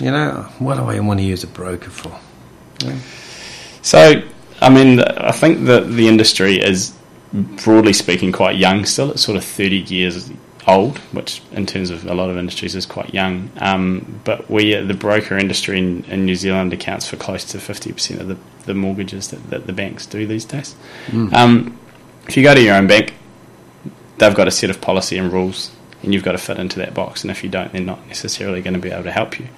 You 0.00 0.10
know, 0.10 0.48
what 0.58 0.76
do 0.76 0.84
I 0.84 0.98
want 1.00 1.20
to 1.20 1.24
use 1.24 1.44
a 1.44 1.46
broker 1.46 1.90
for? 1.90 2.18
Yeah. 2.84 2.98
So, 3.82 4.22
I 4.60 4.68
mean, 4.70 5.00
I 5.00 5.30
think 5.30 5.66
that 5.66 5.88
the 5.88 6.08
industry 6.08 6.56
is 6.56 6.94
broadly 7.34 7.92
speaking, 7.92 8.32
quite 8.32 8.56
young 8.56 8.84
still. 8.84 9.10
It's 9.10 9.22
sort 9.22 9.36
of 9.36 9.44
30 9.44 9.76
years 9.76 10.30
old, 10.66 10.98
which 11.12 11.42
in 11.52 11.66
terms 11.66 11.90
of 11.90 12.06
a 12.06 12.14
lot 12.14 12.30
of 12.30 12.36
industries 12.36 12.74
is 12.74 12.86
quite 12.86 13.12
young. 13.12 13.50
Um, 13.58 14.20
but 14.24 14.48
we, 14.48 14.74
the 14.74 14.94
broker 14.94 15.36
industry 15.36 15.78
in, 15.78 16.04
in, 16.04 16.24
New 16.24 16.36
Zealand 16.36 16.72
accounts 16.72 17.08
for 17.08 17.16
close 17.16 17.44
to 17.46 17.58
50% 17.58 18.20
of 18.20 18.28
the, 18.28 18.38
the 18.64 18.74
mortgages 18.74 19.28
that, 19.28 19.50
that, 19.50 19.66
the 19.66 19.72
banks 19.72 20.06
do 20.06 20.26
these 20.26 20.44
days. 20.44 20.74
Mm. 21.08 21.32
Um, 21.32 21.78
if 22.28 22.36
you 22.36 22.42
go 22.42 22.54
to 22.54 22.62
your 22.62 22.76
own 22.76 22.86
bank, 22.86 23.14
they've 24.18 24.34
got 24.34 24.48
a 24.48 24.52
set 24.52 24.70
of 24.70 24.80
policy 24.80 25.18
and 25.18 25.32
rules, 25.32 25.74
and 26.02 26.14
you've 26.14 26.24
got 26.24 26.32
to 26.32 26.38
fit 26.38 26.58
into 26.58 26.78
that 26.78 26.94
box. 26.94 27.22
And 27.22 27.30
if 27.30 27.42
you 27.42 27.50
don't, 27.50 27.72
they're 27.72 27.82
not 27.82 28.06
necessarily 28.06 28.62
going 28.62 28.74
to 28.74 28.80
be 28.80 28.90
able 28.90 29.04
to 29.04 29.12
help 29.12 29.38
you. 29.38 29.48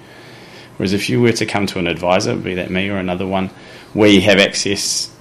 Whereas 0.77 0.93
if 0.93 1.09
you 1.09 1.21
were 1.21 1.31
to 1.31 1.45
come 1.45 1.67
to 1.67 1.79
an 1.79 1.87
advisor, 1.87 2.35
be 2.35 2.55
that 2.55 2.69
me 2.69 2.89
or 2.89 2.97
another 2.97 3.25
one, 3.25 3.49
we 3.93 4.21
have 4.21 4.39
access 4.39 5.11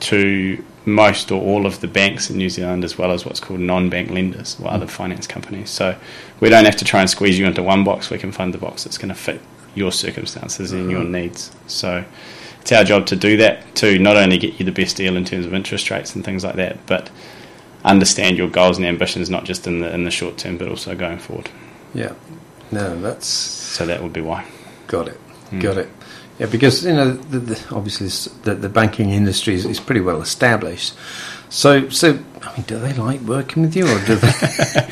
to 0.00 0.62
most 0.86 1.30
or 1.30 1.40
all 1.40 1.66
of 1.66 1.80
the 1.80 1.88
banks 1.88 2.30
in 2.30 2.36
New 2.36 2.50
Zealand, 2.50 2.84
as 2.84 2.98
well 2.98 3.10
as 3.10 3.24
what's 3.24 3.40
called 3.40 3.60
non-bank 3.60 4.10
lenders 4.10 4.58
or 4.60 4.70
other 4.70 4.86
finance 4.86 5.26
companies. 5.26 5.70
So 5.70 5.96
we 6.40 6.50
don't 6.50 6.64
have 6.64 6.76
to 6.76 6.84
try 6.84 7.00
and 7.00 7.08
squeeze 7.08 7.38
you 7.38 7.46
into 7.46 7.62
one 7.62 7.84
box. 7.84 8.10
We 8.10 8.18
can 8.18 8.32
find 8.32 8.52
the 8.52 8.58
box 8.58 8.84
that's 8.84 8.98
going 8.98 9.08
to 9.08 9.14
fit 9.14 9.40
your 9.74 9.92
circumstances 9.92 10.72
and 10.72 10.90
your 10.90 11.02
mm-hmm. 11.02 11.12
needs. 11.12 11.50
So 11.66 12.04
it's 12.60 12.72
our 12.72 12.84
job 12.84 13.06
to 13.06 13.16
do 13.16 13.36
that 13.38 13.74
to 13.76 13.98
not 13.98 14.16
only 14.16 14.38
get 14.38 14.58
you 14.58 14.64
the 14.64 14.72
best 14.72 14.96
deal 14.96 15.16
in 15.16 15.24
terms 15.24 15.46
of 15.46 15.54
interest 15.54 15.90
rates 15.90 16.14
and 16.14 16.24
things 16.24 16.44
like 16.44 16.56
that, 16.56 16.84
but 16.86 17.10
understand 17.84 18.38
your 18.38 18.48
goals 18.48 18.78
and 18.78 18.86
ambitions 18.86 19.28
not 19.28 19.44
just 19.44 19.66
in 19.66 19.80
the 19.80 19.92
in 19.92 20.04
the 20.04 20.10
short 20.10 20.38
term, 20.38 20.56
but 20.56 20.68
also 20.68 20.94
going 20.94 21.18
forward. 21.18 21.50
Yeah. 21.92 22.14
No, 22.72 23.00
that's 23.00 23.26
So 23.26 23.86
that 23.86 24.02
would 24.02 24.12
be 24.12 24.20
why. 24.20 24.46
got 24.86 25.08
it. 25.08 25.20
Mm. 25.50 25.60
Got 25.60 25.78
it. 25.78 25.90
Yeah, 26.38 26.46
because 26.46 26.84
you 26.84 26.92
know, 26.92 27.12
the, 27.12 27.38
the, 27.38 27.74
obviously, 27.74 28.08
the, 28.42 28.54
the 28.54 28.68
banking 28.68 29.10
industry 29.10 29.54
is, 29.54 29.64
is 29.64 29.78
pretty 29.78 30.00
well 30.00 30.20
established. 30.20 30.94
So, 31.48 31.88
so 31.90 32.18
I 32.42 32.56
mean, 32.56 32.62
do 32.66 32.78
they 32.78 32.92
like 32.94 33.20
working 33.20 33.62
with 33.62 33.76
you, 33.76 33.86
or 33.86 34.04
do 34.04 34.16
they? 34.16 34.90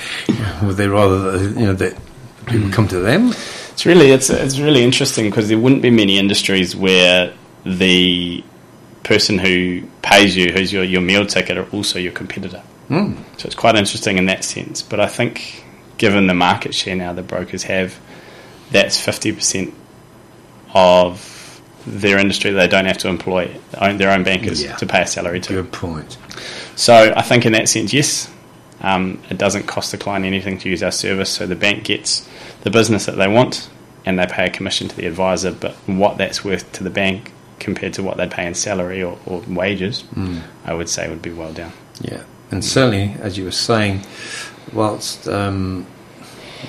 would 0.62 0.76
they 0.76 0.86
rather, 0.86 1.38
you 1.38 1.66
know, 1.66 1.72
that 1.74 1.96
people 2.46 2.70
come 2.70 2.86
to 2.88 3.00
them? 3.00 3.30
It's 3.72 3.84
really 3.84 4.10
it's 4.10 4.30
it's 4.30 4.60
really 4.60 4.84
interesting 4.84 5.28
because 5.28 5.48
there 5.48 5.58
wouldn't 5.58 5.82
be 5.82 5.90
many 5.90 6.18
industries 6.18 6.76
where 6.76 7.34
the 7.64 8.44
person 9.02 9.38
who 9.38 9.82
pays 10.02 10.36
you, 10.36 10.52
who's 10.52 10.72
your, 10.72 10.84
your 10.84 11.00
meal 11.00 11.26
ticket, 11.26 11.58
are 11.58 11.68
also 11.70 11.98
your 11.98 12.12
competitor. 12.12 12.62
Mm. 12.88 13.16
So 13.38 13.46
it's 13.46 13.56
quite 13.56 13.74
interesting 13.74 14.18
in 14.18 14.26
that 14.26 14.44
sense. 14.44 14.82
But 14.82 15.00
I 15.00 15.08
think, 15.08 15.64
given 15.98 16.28
the 16.28 16.34
market 16.34 16.74
share 16.74 16.94
now 16.94 17.12
the 17.12 17.22
brokers 17.22 17.64
have, 17.64 17.98
that's 18.70 18.96
fifty 18.96 19.32
percent 19.32 19.74
of 20.74 21.31
their 21.86 22.18
industry. 22.18 22.50
They 22.50 22.68
don't 22.68 22.86
have 22.86 22.98
to 22.98 23.08
employ 23.08 23.50
own, 23.78 23.96
their 23.98 24.10
own 24.10 24.22
bankers 24.24 24.62
Yeah. 24.62 24.76
to 24.76 24.86
pay 24.86 25.02
a 25.02 25.06
salary 25.06 25.40
to. 25.40 25.52
Good 25.54 25.72
point. 25.72 26.16
So 26.76 27.12
I 27.16 27.22
think 27.22 27.44
in 27.46 27.52
that 27.52 27.68
sense, 27.68 27.92
yes, 27.92 28.30
um, 28.80 29.18
it 29.30 29.38
doesn't 29.38 29.66
cost 29.66 29.92
the 29.92 29.98
client 29.98 30.24
anything 30.24 30.58
to 30.58 30.68
use 30.68 30.82
our 30.82 30.90
service. 30.90 31.30
So 31.30 31.46
the 31.46 31.54
bank 31.56 31.84
gets 31.84 32.26
the 32.62 32.70
business 32.70 33.06
that 33.06 33.16
they 33.16 33.28
want, 33.28 33.68
and 34.04 34.18
they 34.18 34.26
pay 34.26 34.46
a 34.46 34.50
commission 34.50 34.88
to 34.88 34.96
the 34.96 35.06
advisor. 35.06 35.52
But 35.52 35.72
what 35.86 36.18
that's 36.18 36.44
worth 36.44 36.70
to 36.72 36.84
the 36.84 36.90
bank 36.90 37.32
compared 37.60 37.92
to 37.94 38.02
what 38.02 38.16
they'd 38.16 38.30
pay 38.30 38.46
in 38.46 38.54
salary 38.54 39.02
or, 39.02 39.18
or 39.26 39.40
wages, 39.48 40.02
I 40.64 40.74
would 40.74 40.88
say 40.88 41.08
would 41.08 41.22
be 41.22 41.30
well 41.32 41.52
down. 41.52 41.72
Yeah, 42.00 42.22
and 42.50 42.64
certainly, 42.64 43.14
as 43.20 43.38
you 43.38 43.44
were 43.44 43.50
saying, 43.52 44.00
whilst 44.72 45.28
um, 45.28 45.86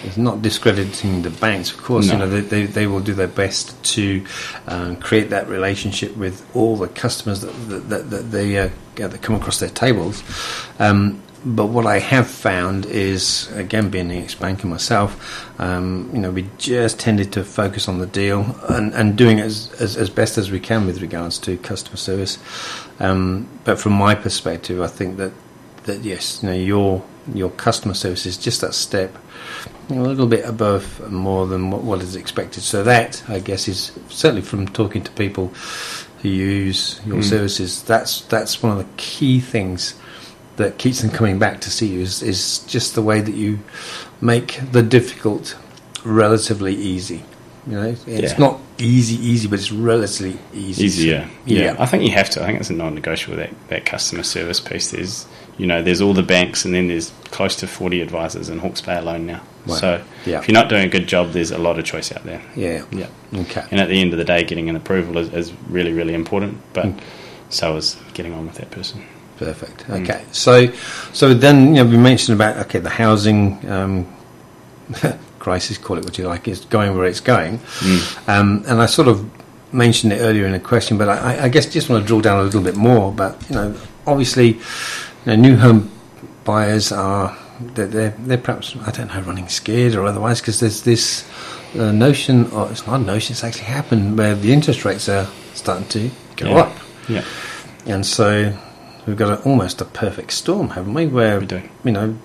it's 0.04 0.18
not 0.18 0.42
discrediting 0.42 1.22
the 1.22 1.30
banks, 1.30 1.72
of 1.72 1.82
course, 1.82 2.12
you 2.12 2.18
know 2.18 2.30
they, 2.30 2.42
they, 2.42 2.66
they 2.66 2.88
will 2.88 3.00
do 3.00 3.14
their 3.14 3.28
best 3.28 3.82
to 3.96 4.26
um, 4.68 4.96
create 4.98 5.30
that 5.30 5.48
relationship 5.48 6.16
with 6.18 6.50
all 6.56 6.76
the 6.78 6.88
customers 6.88 7.42
that 7.42 7.52
that, 7.70 7.90
that, 7.90 8.10
that 8.10 8.32
they 8.32 8.58
uh, 8.58 8.70
that 8.96 9.22
come 9.22 9.36
across 9.36 9.60
their 9.60 9.70
tables. 9.70 10.24
Um, 10.80 11.22
but 11.46 11.68
what 11.68 11.86
I 11.86 12.00
have 12.00 12.28
found 12.28 12.86
is, 12.86 13.52
again, 13.52 13.90
being 13.90 14.10
an 14.12 14.18
ex-banker 14.18 14.66
myself, 14.66 15.60
um, 15.60 16.10
you 16.14 16.20
know, 16.20 16.32
we 16.32 16.50
just 16.58 17.00
tended 17.00 17.34
to 17.34 17.44
focus 17.44 17.90
on 17.90 17.98
the 18.00 18.06
deal 18.06 18.56
and, 18.70 18.94
and 18.94 19.18
doing 19.18 19.42
as, 19.42 19.70
as, 19.82 19.98
as 19.98 20.10
best 20.10 20.38
as 20.38 20.52
we 20.52 20.62
can 20.62 20.86
with 20.86 21.02
regards 21.02 21.38
to 21.40 21.58
customer 21.58 21.98
service. 21.98 22.38
Um, 23.02 23.50
but 23.66 23.78
from 23.78 23.92
my 23.92 24.16
perspective, 24.16 24.80
I 24.80 24.88
think 24.88 25.18
that 25.18 25.34
that 25.84 26.02
yes, 26.02 26.42
you 26.42 26.50
know, 26.50 26.56
your 26.56 27.04
your 27.34 27.50
customer 27.50 27.94
service 27.94 28.26
is 28.26 28.38
just 28.38 28.62
that 28.62 28.74
step, 28.74 29.18
a 29.90 29.94
little 29.94 30.28
bit 30.28 30.46
above 30.46 31.12
more 31.12 31.48
than 31.48 31.72
what, 31.72 31.82
what 31.82 32.02
is 32.02 32.16
expected. 32.16 32.64
So 32.64 32.84
that, 32.84 33.24
I 33.28 33.40
guess, 33.40 33.68
is 33.68 33.92
certainly 34.10 34.42
from 34.42 34.68
talking 34.68 35.04
to 35.04 35.12
people 35.12 35.48
who 36.22 36.30
use 36.30 37.02
your 37.06 37.18
hmm. 37.18 37.22
services. 37.22 37.84
That's 37.84 38.22
that's 38.22 38.64
one 38.64 38.72
of 38.72 38.78
the 38.78 38.92
key 38.98 39.40
things 39.40 39.96
that 40.56 40.78
keeps 40.78 41.02
them 41.02 41.12
coming 41.12 41.40
back 41.40 41.62
to 41.62 41.72
see 41.72 41.88
you 41.88 42.02
is, 42.02 42.22
is 42.22 42.60
just 42.60 42.96
the 42.96 43.02
way 43.02 43.22
that 43.22 43.34
you 43.34 43.60
make 44.22 44.60
the 44.72 44.84
difficult 44.84 45.58
relatively 46.04 46.76
easy. 46.76 47.24
You 47.66 47.74
know, 47.74 47.96
it's 48.06 48.34
Yeah. 48.34 48.38
not 48.38 48.60
easy, 48.78 49.16
easy, 49.16 49.48
but 49.48 49.60
it's 49.60 49.72
relatively 49.72 50.38
easy. 50.54 50.86
Easier, 50.86 51.30
yeah. 51.46 51.64
Yeah. 51.64 51.76
I 51.80 51.86
think 51.86 52.04
you 52.04 52.12
have 52.12 52.30
to. 52.32 52.44
I 52.44 52.48
think 52.48 52.60
it's 52.60 52.70
a 52.70 52.74
non-negotiable 52.74 53.38
that 53.38 53.52
that 53.70 53.86
customer 53.86 54.24
service 54.24 54.60
piece. 54.60 54.92
There's, 54.92 55.26
you 55.58 55.68
know, 55.68 55.82
there's 55.84 56.02
all 56.02 56.14
the 56.14 56.24
banks, 56.24 56.66
and 56.66 56.74
then 56.74 56.88
there's 56.88 57.12
close 57.32 57.56
to 57.58 57.68
40 57.68 58.02
advisors 58.02 58.50
in 58.50 58.60
Hawke's 58.60 58.82
Bay 58.82 58.98
alone 58.98 59.26
now. 59.26 59.42
Wow. 59.66 59.76
So 59.76 60.02
Yeah. 60.26 60.40
if 60.40 60.48
you're 60.48 60.54
not 60.54 60.68
doing 60.70 60.84
a 60.86 60.90
good 60.90 61.08
job, 61.08 61.32
there's 61.32 61.52
a 61.52 61.58
lot 61.58 61.80
of 61.80 61.86
choice 61.86 62.12
out 62.12 62.24
there. 62.26 62.42
Yeah. 62.56 62.84
Yeah. 62.92 63.08
Okay. 63.36 63.64
And 63.72 63.80
at 63.80 63.88
the 63.88 64.00
end 64.02 64.12
of 64.14 64.18
the 64.20 64.26
day, 64.26 64.44
getting 64.44 64.68
an 64.70 64.76
approval 64.76 65.18
is, 65.18 65.30
is 65.34 65.54
really, 65.70 65.94
really 65.94 66.14
important. 66.14 66.58
But 66.74 66.86
Mm. 66.86 67.00
so 67.50 67.76
is 67.78 67.96
getting 68.14 68.34
on 68.34 68.46
with 68.48 68.56
that 68.56 68.72
person. 68.72 69.04
Perfect. 69.38 69.86
Okay. 69.90 70.22
So, 70.32 70.72
so 71.12 71.34
then 71.34 71.76
you 71.76 71.84
know 71.84 71.90
we 71.90 71.98
mentioned 71.98 72.36
about 72.40 72.58
okay 72.66 72.80
the 72.80 72.90
housing 72.90 73.58
um, 73.70 74.06
crisis, 75.40 75.78
call 75.78 75.98
it 75.98 76.04
what 76.06 76.18
you 76.18 76.28
like, 76.28 76.48
is 76.48 76.66
going 76.66 76.96
where 76.96 77.06
it's 77.06 77.20
going, 77.20 77.60
um, 78.28 78.64
and 78.68 78.82
I 78.82 78.86
sort 78.86 79.08
of 79.08 79.26
mentioned 79.74 80.14
it 80.14 80.18
earlier 80.22 80.46
in 80.46 80.54
a 80.54 80.60
question, 80.60 80.98
but 80.98 81.10
I, 81.10 81.46
I 81.46 81.50
guess 81.50 81.66
just 81.66 81.90
want 81.90 82.04
to 82.04 82.08
drill 82.08 82.22
down 82.22 82.40
a 82.40 82.44
little 82.44 82.62
bit 82.62 82.76
more. 82.76 83.12
But 83.12 83.42
you 83.50 83.56
know, 83.56 83.76
obviously, 84.06 84.60
know, 85.26 85.36
new 85.36 85.56
home 85.58 85.92
buyers 86.44 86.92
are 86.92 87.38
they're, 87.60 87.88
they're, 87.88 88.16
they're 88.20 88.38
perhaps 88.38 88.76
I 88.86 88.92
don't 88.92 89.08
know 89.08 89.22
running 89.22 89.48
scared 89.48 89.96
or 89.96 90.06
otherwise 90.06 90.42
because 90.42 90.60
there's 90.60 90.82
this 90.82 91.24
uh, 91.78 91.92
notion, 91.92 92.50
or 92.52 92.70
it's 92.72 92.86
not 92.86 93.00
a 93.00 93.04
notion, 93.04 93.34
it's 93.34 93.44
actually 93.44 93.66
happened 93.66 94.18
where 94.18 94.36
the 94.36 94.52
interest 94.52 94.84
rates 94.86 95.08
are 95.10 95.28
starting 95.54 95.88
to 95.90 96.10
go 96.36 96.50
Yeah. 96.50 96.56
up. 96.58 96.78
Yeah. 97.08 97.26
And 97.86 98.06
so 98.06 98.58
we've 99.06 99.18
got 99.18 99.40
a, 99.40 99.42
almost 99.44 99.82
a 99.82 99.86
perfect 99.86 100.32
storm, 100.32 100.70
haven't 100.72 100.94
we? 100.94 101.08
Where 101.08 101.40
We 101.40 101.46
do. 101.46 101.62
you 101.84 101.92
know, 101.92 102.18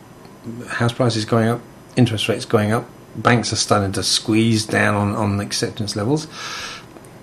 house 0.68 0.92
prices 0.92 1.24
going 1.24 1.48
up, 1.48 1.60
interest 1.96 2.28
rates 2.28 2.44
going 2.44 2.72
up, 2.72 2.86
banks 3.16 3.52
are 3.52 3.56
starting 3.56 3.92
to 3.92 4.02
squeeze 4.02 4.66
down 4.66 4.94
on, 4.94 5.14
on 5.14 5.40
acceptance 5.40 5.94
levels. 5.96 6.26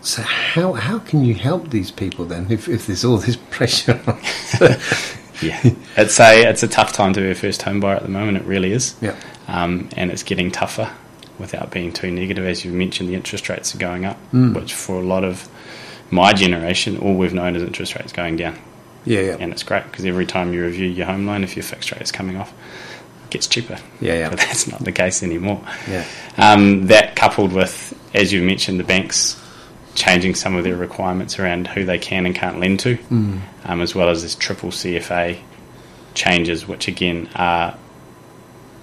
So 0.01 0.22
how 0.22 0.74
how 0.74 1.00
can 1.00 1.24
you 1.25 1.34
help 1.34 1.70
these 1.72 1.89
people 1.89 2.25
then 2.25 2.48
if, 2.51 2.67
if 2.70 2.86
there's 2.86 3.03
all 3.03 3.17
this 3.17 3.36
pressure? 3.50 4.00
on? 4.08 4.20
Yeah. 5.42 5.60
it's 5.98 6.20
a 6.20 6.50
it's 6.50 6.63
a 6.63 6.68
tough 6.68 6.94
time 6.94 7.13
to 7.13 7.22
be 7.22 7.30
a 7.32 7.36
first 7.36 7.62
home 7.62 7.80
buyer 7.80 7.96
at 7.96 8.04
the 8.04 8.10
moment. 8.10 8.38
It 8.38 8.44
really 8.46 8.72
is. 8.72 8.96
yeah, 9.01 9.15
um, 9.48 9.89
and 9.98 10.12
it's 10.12 10.24
getting 10.24 10.51
tougher 10.51 10.89
without 11.39 11.72
being 11.72 11.92
too 11.92 12.10
negative. 12.12 12.46
As 12.46 12.63
you 12.63 12.72
mentioned, 12.72 13.10
the 13.10 13.15
interest 13.15 13.50
rates 13.50 13.75
are 13.75 13.77
going 13.77 14.06
up, 14.06 14.18
Mm. 14.32 14.54
which 14.56 14.74
for 14.74 14.96
a 15.00 15.04
lot 15.04 15.24
of 15.24 15.48
my 16.12 16.32
generation, 16.34 16.98
all 16.98 17.15
we've 17.15 17.34
known 17.34 17.56
is 17.56 17.63
interest 17.63 17.96
rates 17.96 18.13
going 18.13 18.38
down. 18.38 18.58
yeah, 19.06 19.20
yeah, 19.22 19.38
And 19.39 19.51
it's 19.51 19.63
great 19.63 19.84
because 19.84 20.06
every 20.06 20.25
time 20.25 20.54
you 20.54 20.63
review 20.63 20.88
your 20.88 21.06
home 21.08 21.25
loan, 21.27 21.44
if 21.44 21.56
your 21.56 21.63
fixed 21.63 21.92
rate 21.92 22.01
is 22.01 22.12
coming 22.12 22.38
off, 22.38 22.54
it 23.25 23.30
gets 23.32 23.48
cheaper. 23.48 23.77
Yeah, 24.00 24.13
yeah. 24.13 24.30
But 24.30 24.39
that's 24.48 24.68
not 24.68 24.84
the 24.84 24.92
case 24.92 25.22
anymore. 25.24 25.62
yeah, 25.89 26.06
Um, 26.38 26.88
that 26.88 27.15
coupled 27.15 27.51
with, 27.54 27.94
as 28.13 28.32
you 28.32 28.42
mentioned, 28.44 28.80
the 28.80 28.84
banks 28.86 29.36
changing 29.96 30.36
some 30.36 30.56
of 30.56 30.64
their 30.64 30.75
requirements 30.75 31.40
around 31.40 31.68
who 31.68 31.86
they 31.86 31.98
can 31.98 32.25
and 32.25 32.36
can't 32.36 32.60
lend 32.60 32.80
to, 32.82 32.98
Mm. 33.12 33.40
um, 33.66 33.82
as 33.82 33.96
well 33.96 34.10
as 34.10 34.22
this 34.22 34.36
triple 34.36 34.70
CFA 34.72 35.38
changes, 36.14 36.68
which 36.68 36.88
again 36.88 37.30
are 37.36 37.75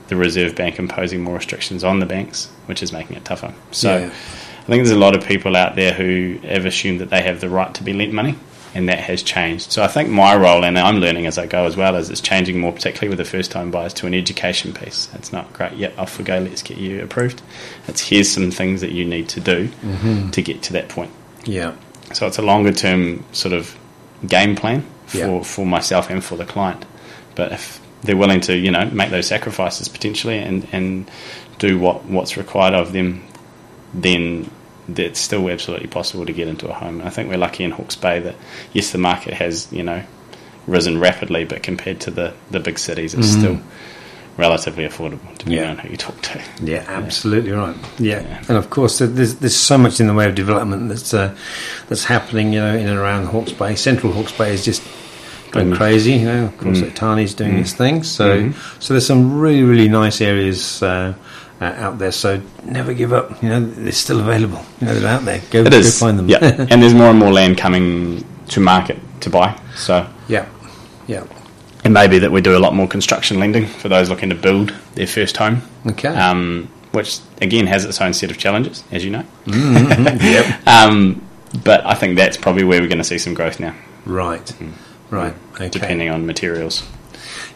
the 0.09 0.17
Reserve 0.17 0.55
Bank 0.57 0.79
imposing 0.79 1.23
more 1.23 1.35
restrictions 1.37 1.85
on 1.85 1.99
the 2.01 2.07
banks, 2.07 2.49
which 2.67 2.83
is 2.83 2.93
making 2.93 3.17
it 3.17 3.25
tougher. 3.25 3.55
So 3.71 3.97
Yeah. 3.99 4.07
I 4.07 4.65
think 4.67 4.85
there's 4.85 4.91
a 4.91 4.97
lot 4.99 5.17
of 5.17 5.27
people 5.27 5.57
out 5.57 5.75
there 5.77 5.93
who 5.93 6.39
have 6.47 6.67
assumed 6.67 7.01
that 7.01 7.11
they 7.11 7.23
have 7.23 7.41
the 7.41 7.49
right 7.49 7.73
to 7.75 7.83
be 7.83 7.93
lent 7.93 8.13
money, 8.13 8.37
and 8.75 8.89
that 8.89 8.99
has 9.01 9.23
changed. 9.23 9.71
So 9.73 9.83
I 9.83 9.89
think 9.89 10.09
my 10.09 10.35
role, 10.35 10.65
and 10.65 10.79
I'm 10.79 10.97
learning 10.97 11.27
as 11.27 11.39
I 11.39 11.47
go 11.47 11.67
as 11.67 11.77
well, 11.77 11.97
is 11.97 12.11
it's 12.11 12.21
changing 12.21 12.59
more, 12.59 12.73
particularly 12.73 13.09
with 13.09 13.19
the 13.19 13.25
first 13.31 13.51
time 13.51 13.71
buyers, 13.71 13.93
to 13.95 14.07
an 14.07 14.15
education 14.15 14.73
piece. 14.73 15.09
It's 15.15 15.33
not 15.33 15.53
great, 15.53 15.75
yep, 15.75 15.99
off 15.99 16.19
we 16.19 16.25
go, 16.25 16.39
let's 16.39 16.63
get 16.63 16.79
you 16.79 17.03
approved. 17.03 17.43
It's 17.89 18.01
here's 18.01 18.31
some 18.31 18.51
things 18.51 18.81
that 18.81 18.93
you 18.93 19.05
need 19.05 19.29
to 19.31 19.41
do 19.41 19.69
mm-hmm. 19.69 20.31
to 20.31 20.43
get 20.43 20.63
to 20.65 20.73
that 20.75 20.89
point. 20.89 21.11
yeah, 21.45 21.75
So 22.13 22.27
it's 22.27 22.39
a 22.39 22.43
longer 22.43 22.73
term 22.73 23.25
sort 23.33 23.53
of 23.55 23.77
game 24.27 24.57
plan 24.57 24.85
for, 25.07 25.17
Yeah. 25.19 25.43
for 25.43 25.67
myself 25.67 26.09
and 26.11 26.23
for 26.25 26.37
the 26.37 26.45
client. 26.47 26.85
But 27.35 27.53
if 27.53 27.81
they're 28.03 28.17
willing 28.17 28.41
to, 28.43 28.57
you 28.57 28.71
know, 28.71 28.87
make 28.87 29.11
those 29.11 29.27
sacrifices 29.27 29.89
potentially 29.89 30.39
and, 30.39 30.67
and 30.73 31.11
do 31.59 31.79
what, 31.79 32.05
what's 32.07 32.37
required 32.37 32.75
of 32.75 32.93
them, 32.93 33.23
then 33.95 34.51
it's 34.89 35.21
still 35.21 35.49
absolutely 35.49 35.87
possible 35.89 36.27
to 36.27 36.33
get 36.33 36.49
into 36.49 36.69
a 36.69 36.73
home. 36.73 36.99
And 37.01 37.09
I 37.09 37.11
think 37.11 37.29
we're 37.29 37.39
lucky 37.39 37.65
in 37.65 37.71
Hawke's 37.71 37.97
Bay 37.97 38.21
that, 38.21 38.35
yes, 38.73 38.93
the 38.93 38.99
market 38.99 39.35
has, 39.35 39.73
you 39.73 39.83
know, 39.83 40.03
risen 40.67 40.99
rapidly, 41.01 41.45
but 41.45 41.63
compared 41.63 42.01
to 42.01 42.11
the, 42.11 42.35
the 42.51 42.61
big 42.61 42.79
cities, 42.79 43.15
it's 43.15 43.29
still 43.29 43.61
relatively 44.37 44.85
affordable, 44.85 45.21
depending 45.39 45.59
Yeah. 45.59 45.71
on 45.71 45.79
who 45.79 45.89
you 45.91 45.97
talk 45.97 46.21
to. 46.23 46.41
yeah, 46.63 46.85
absolutely 46.89 47.53
right. 47.53 47.77
Yeah. 47.99 48.21
Yeah. 48.23 48.39
and 48.49 48.57
of 48.57 48.71
course 48.71 48.99
there's 48.99 49.35
there's 49.37 49.55
so 49.57 49.77
much 49.77 50.01
in 50.01 50.07
the 50.07 50.15
way 50.15 50.27
of 50.27 50.35
development 50.35 50.89
that's 50.89 51.13
uh, 51.13 51.35
that's 51.89 52.05
happening, 52.05 52.53
you 52.53 52.61
know, 52.61 52.75
in 52.75 52.89
and 52.89 52.99
around 52.99 53.27
Hawke's 53.27 53.53
Bay. 53.53 53.75
Central 53.77 54.13
Hawke's 54.13 54.33
Bay 54.33 54.55
is 54.55 54.65
just 54.65 54.83
going 55.51 55.69
Mm. 55.71 55.77
crazy, 55.77 56.13
you 56.15 56.25
know. 56.25 56.45
Of 56.47 56.57
course, 56.59 56.81
Tani's 56.95 57.35
doing 57.35 57.59
his 57.59 57.75
thing, 57.75 58.03
so 58.05 58.39
Mhm. 58.41 58.55
so 58.83 58.95
there's 58.95 59.07
some 59.07 59.39
really 59.39 59.63
really 59.65 59.89
nice 59.89 60.21
areas. 60.23 60.83
Uh, 60.83 61.13
uh, 61.63 61.75
out 61.79 61.99
there, 61.99 62.13
so 62.13 62.41
never 62.65 62.93
give 62.93 63.13
up. 63.13 63.43
You 63.43 63.49
know, 63.49 63.61
they're 63.61 63.93
still 63.93 64.21
available. 64.21 64.65
You 64.81 64.87
know, 64.89 64.95
they're 64.95 65.11
out 65.15 65.25
there. 65.25 65.41
Go, 65.51 65.65
go 65.65 65.83
find 65.83 66.19
them. 66.19 66.29
Yeah. 66.29 66.39
and 66.71 66.83
there's 66.83 66.95
more 66.95 67.09
and 67.09 67.19
more 67.19 67.33
land 67.33 67.57
coming 67.57 68.25
to 68.49 68.61
market 68.61 68.99
to 69.21 69.31
buy. 69.31 69.59
So 69.77 70.07
yeah, 70.29 70.49
Yeah. 71.07 71.25
It 71.85 71.91
may 71.91 72.07
be 72.07 72.19
that 72.21 72.31
we 72.31 72.41
do 72.41 72.57
a 72.57 72.61
lot 72.61 72.75
more 72.75 72.87
construction 72.87 73.41
lending 73.41 73.67
for 73.67 73.89
those 73.89 74.09
looking 74.09 74.29
to 74.29 74.37
build 74.37 74.73
their 74.95 75.07
first 75.07 75.37
home. 75.37 75.63
Okay. 75.87 76.09
Um, 76.09 76.69
which 76.93 77.19
again 77.41 77.67
has 77.67 77.85
its 77.85 78.01
own 78.01 78.13
set 78.13 78.31
of 78.31 78.39
challenges, 78.39 78.85
as 78.93 79.05
you 79.05 79.11
know. 79.11 79.25
yep. 79.47 80.67
Um, 80.67 81.27
but 81.65 81.85
I 81.87 81.95
think 81.95 82.17
that's 82.17 82.37
probably 82.37 82.65
where 82.65 82.81
we're 82.81 82.89
going 82.89 82.99
to 82.99 83.05
see 83.05 83.19
some 83.19 83.35
growth 83.35 83.61
now, 83.61 83.75
Right. 84.05 84.53
Right. 85.11 85.35
Okay. 85.55 85.69
depending 85.69 86.09
on 86.11 86.27
materials. 86.27 86.83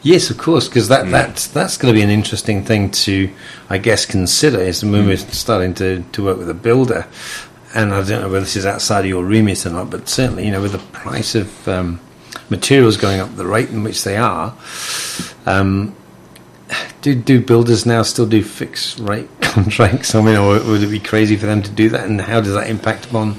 Yes, 0.02 0.30
of 0.30 0.38
course, 0.38 0.68
because 0.68 0.86
Mm. 0.86 0.88
that, 0.90 1.10
that's 1.10 1.46
that's 1.48 1.76
going 1.76 1.92
to 1.92 1.98
be 1.98 2.02
an 2.02 2.10
interesting 2.10 2.64
thing 2.64 2.90
to, 2.90 3.28
I 3.68 3.78
guess, 3.78 4.06
consider 4.06 4.60
is 4.60 4.84
when 4.84 5.04
Mm. 5.04 5.06
we're 5.06 5.16
starting 5.16 5.74
to, 5.74 6.04
to 6.12 6.24
work 6.24 6.38
with 6.38 6.48
a 6.50 6.54
builder. 6.54 7.06
And 7.74 7.92
I 7.92 7.98
don't 8.02 8.22
know 8.22 8.28
whether 8.28 8.40
this 8.40 8.56
is 8.56 8.64
outside 8.66 9.00
of 9.00 9.06
your 9.06 9.24
remit 9.24 9.66
or 9.66 9.70
not, 9.70 9.90
but 9.90 10.08
certainly, 10.08 10.46
you 10.46 10.52
know, 10.52 10.62
with 10.62 10.72
the 10.72 10.78
price 10.78 11.34
of 11.34 11.68
um, 11.68 12.00
materials 12.48 12.96
going 12.96 13.20
up, 13.20 13.34
the 13.36 13.46
rate 13.46 13.70
in 13.70 13.82
which 13.82 14.04
they 14.04 14.16
are, 14.16 14.54
um, 15.46 15.94
do 17.02 17.14
do 17.14 17.40
builders 17.40 17.84
now 17.86 18.02
still 18.02 18.26
do 18.26 18.42
fixed 18.42 18.98
rate 19.00 19.28
contracts? 19.40 20.14
I 20.14 20.22
mean, 20.22 20.36
or 20.36 20.58
would 20.64 20.82
it 20.82 20.90
be 20.90 21.00
crazy 21.00 21.36
for 21.36 21.46
them 21.46 21.62
to 21.62 21.70
do 21.70 21.88
that? 21.90 22.06
And 22.06 22.20
how 22.20 22.40
does 22.40 22.54
that 22.54 22.68
impact 22.70 23.06
upon 23.06 23.36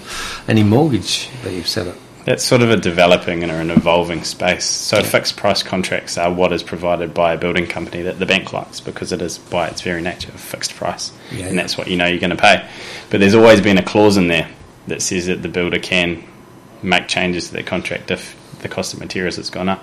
any 0.47 0.63
mortgage 0.63 1.29
that 1.43 1.53
you've 1.53 1.67
set 1.67 1.87
up? 1.87 1.95
That's 2.27 2.43
sort 2.43 2.61
of 2.61 2.69
a 2.69 2.75
developing 2.75 3.41
and 3.41 3.51
an 3.53 3.69
evolving 3.71 4.25
space. 4.25 4.65
So 4.65 5.01
fixed 5.01 5.37
price 5.37 5.63
contracts 5.63 6.17
are 6.17 6.29
what 6.29 6.51
is 6.51 6.61
provided 6.61 7.13
by 7.13 7.31
a 7.31 7.37
building 7.37 7.67
company 7.67 8.01
that 8.01 8.19
the 8.19 8.25
bank 8.25 8.51
likes 8.51 8.81
because 8.81 9.13
it 9.13 9.21
is 9.21 9.37
by 9.37 9.69
its 9.69 9.81
very 9.81 10.01
nature 10.01 10.31
a 10.35 10.37
fixed 10.37 10.75
price, 10.75 11.13
Yeah, 11.31 11.45
and 11.45 11.55
yeah. 11.55 11.61
that's 11.61 11.77
what 11.77 11.87
you 11.87 11.95
know 11.95 12.05
you're 12.05 12.19
going 12.19 12.31
to 12.31 12.35
pay. 12.35 12.67
But 13.09 13.21
there's 13.21 13.33
always 13.33 13.61
been 13.61 13.77
a 13.77 13.81
clause 13.83 14.17
in 14.17 14.27
there 14.27 14.49
that 14.87 15.01
says 15.01 15.27
that 15.27 15.41
the 15.41 15.47
builder 15.47 15.79
can 15.79 16.21
make 16.83 17.07
changes 17.07 17.47
to 17.47 17.53
their 17.53 17.63
contract 17.63 18.11
if 18.11 18.35
the 18.61 18.67
cost 18.67 18.93
of 18.93 18.99
materials 18.99 19.37
has 19.37 19.49
gone 19.49 19.69
up. 19.69 19.81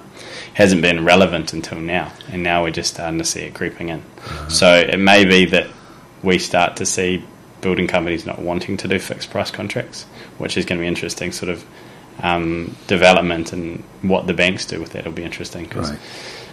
Hasn't 0.53 0.83
been 0.83 1.03
relevant 1.03 1.55
until 1.55 1.81
now, 1.81 2.13
and 2.31 2.43
now 2.43 2.63
we're 2.63 2.73
just 2.73 2.93
starting 2.93 3.19
to 3.21 3.25
see 3.25 3.41
it 3.41 3.55
creeping 3.55 3.89
in. 3.89 4.01
Uh-huh. 4.01 4.49
So 4.51 4.75
it 4.75 4.99
may 4.99 5.25
be 5.25 5.47
that 5.47 5.69
we 6.23 6.39
start 6.39 6.77
to 6.77 6.85
see 6.85 7.25
building 7.63 7.87
companies 7.87 8.27
not 8.27 8.39
wanting 8.39 8.77
to 8.77 8.87
do 8.87 8.99
fixed 8.99 9.31
price 9.31 9.51
contracts, 9.51 10.05
which 10.37 10.59
is 10.59 10.67
going 10.67 10.79
to 10.79 10.83
be 10.83 10.89
interesting. 10.89 11.33
Sort 11.33 11.49
of 11.49 11.65
um, 12.23 12.77
development 12.87 13.53
and 13.53 13.83
what 14.03 14.27
the 14.27 14.35
banks 14.35 14.65
do 14.67 14.81
with 14.81 14.93
that 14.93 15.05
will 15.05 15.13
be 15.13 15.25
interesting. 15.25 15.65
Because 15.65 15.91
Right. 15.91 16.01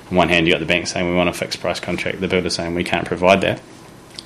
on 0.10 0.18
one 0.18 0.30
hand, 0.30 0.48
you 0.48 0.54
got 0.54 0.60
the 0.60 0.66
bank 0.66 0.88
saying 0.88 1.08
we 1.10 1.16
want 1.16 1.30
a 1.30 1.34
fixed 1.34 1.60
price 1.62 1.80
contract, 1.80 2.20
the 2.22 2.28
builder 2.28 2.50
saying 2.50 2.76
we 2.76 2.84
can't 2.84 3.06
provide 3.06 3.42
that. 3.42 3.62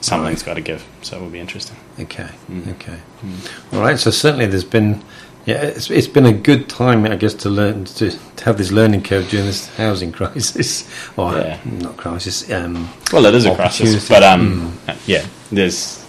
Something's 0.01 0.43
got 0.43 0.53
to 0.55 0.61
give, 0.61 0.83
so 1.01 1.17
it 1.17 1.21
will 1.21 1.29
be 1.29 1.39
interesting. 1.39 1.77
Okay. 1.99 2.27
Mm. 2.51 2.67
Okay. 2.73 2.97
All 3.73 3.81
right. 3.81 3.97
So 3.97 4.11
certainly, 4.11 4.45
there's 4.45 4.63
been, 4.63 5.01
yeah, 5.47 5.55
it's, 5.63 5.89
it's 5.89 6.05
been 6.07 6.27
a 6.27 6.33
good 6.33 6.69
time, 6.69 7.05
I 7.05 7.15
guess, 7.15 7.33
to 7.35 7.49
learn 7.49 7.85
to, 7.85 8.11
to 8.11 8.45
have 8.45 8.57
this 8.59 8.71
learning 8.71 9.01
curve 9.01 9.27
during 9.29 9.47
this 9.47 9.67
housing 9.77 10.11
crisis, 10.19 10.87
or 11.17 11.33
Yeah. 11.33 11.59
not 11.65 11.97
crisis. 11.97 12.51
Um, 12.51 12.87
Well, 13.11 13.25
it 13.25 13.33
is 13.33 13.45
a 13.45 13.55
crisis, 13.55 14.07
but 14.07 14.21
um, 14.21 14.77
yeah, 15.07 15.25
there's 15.51 16.04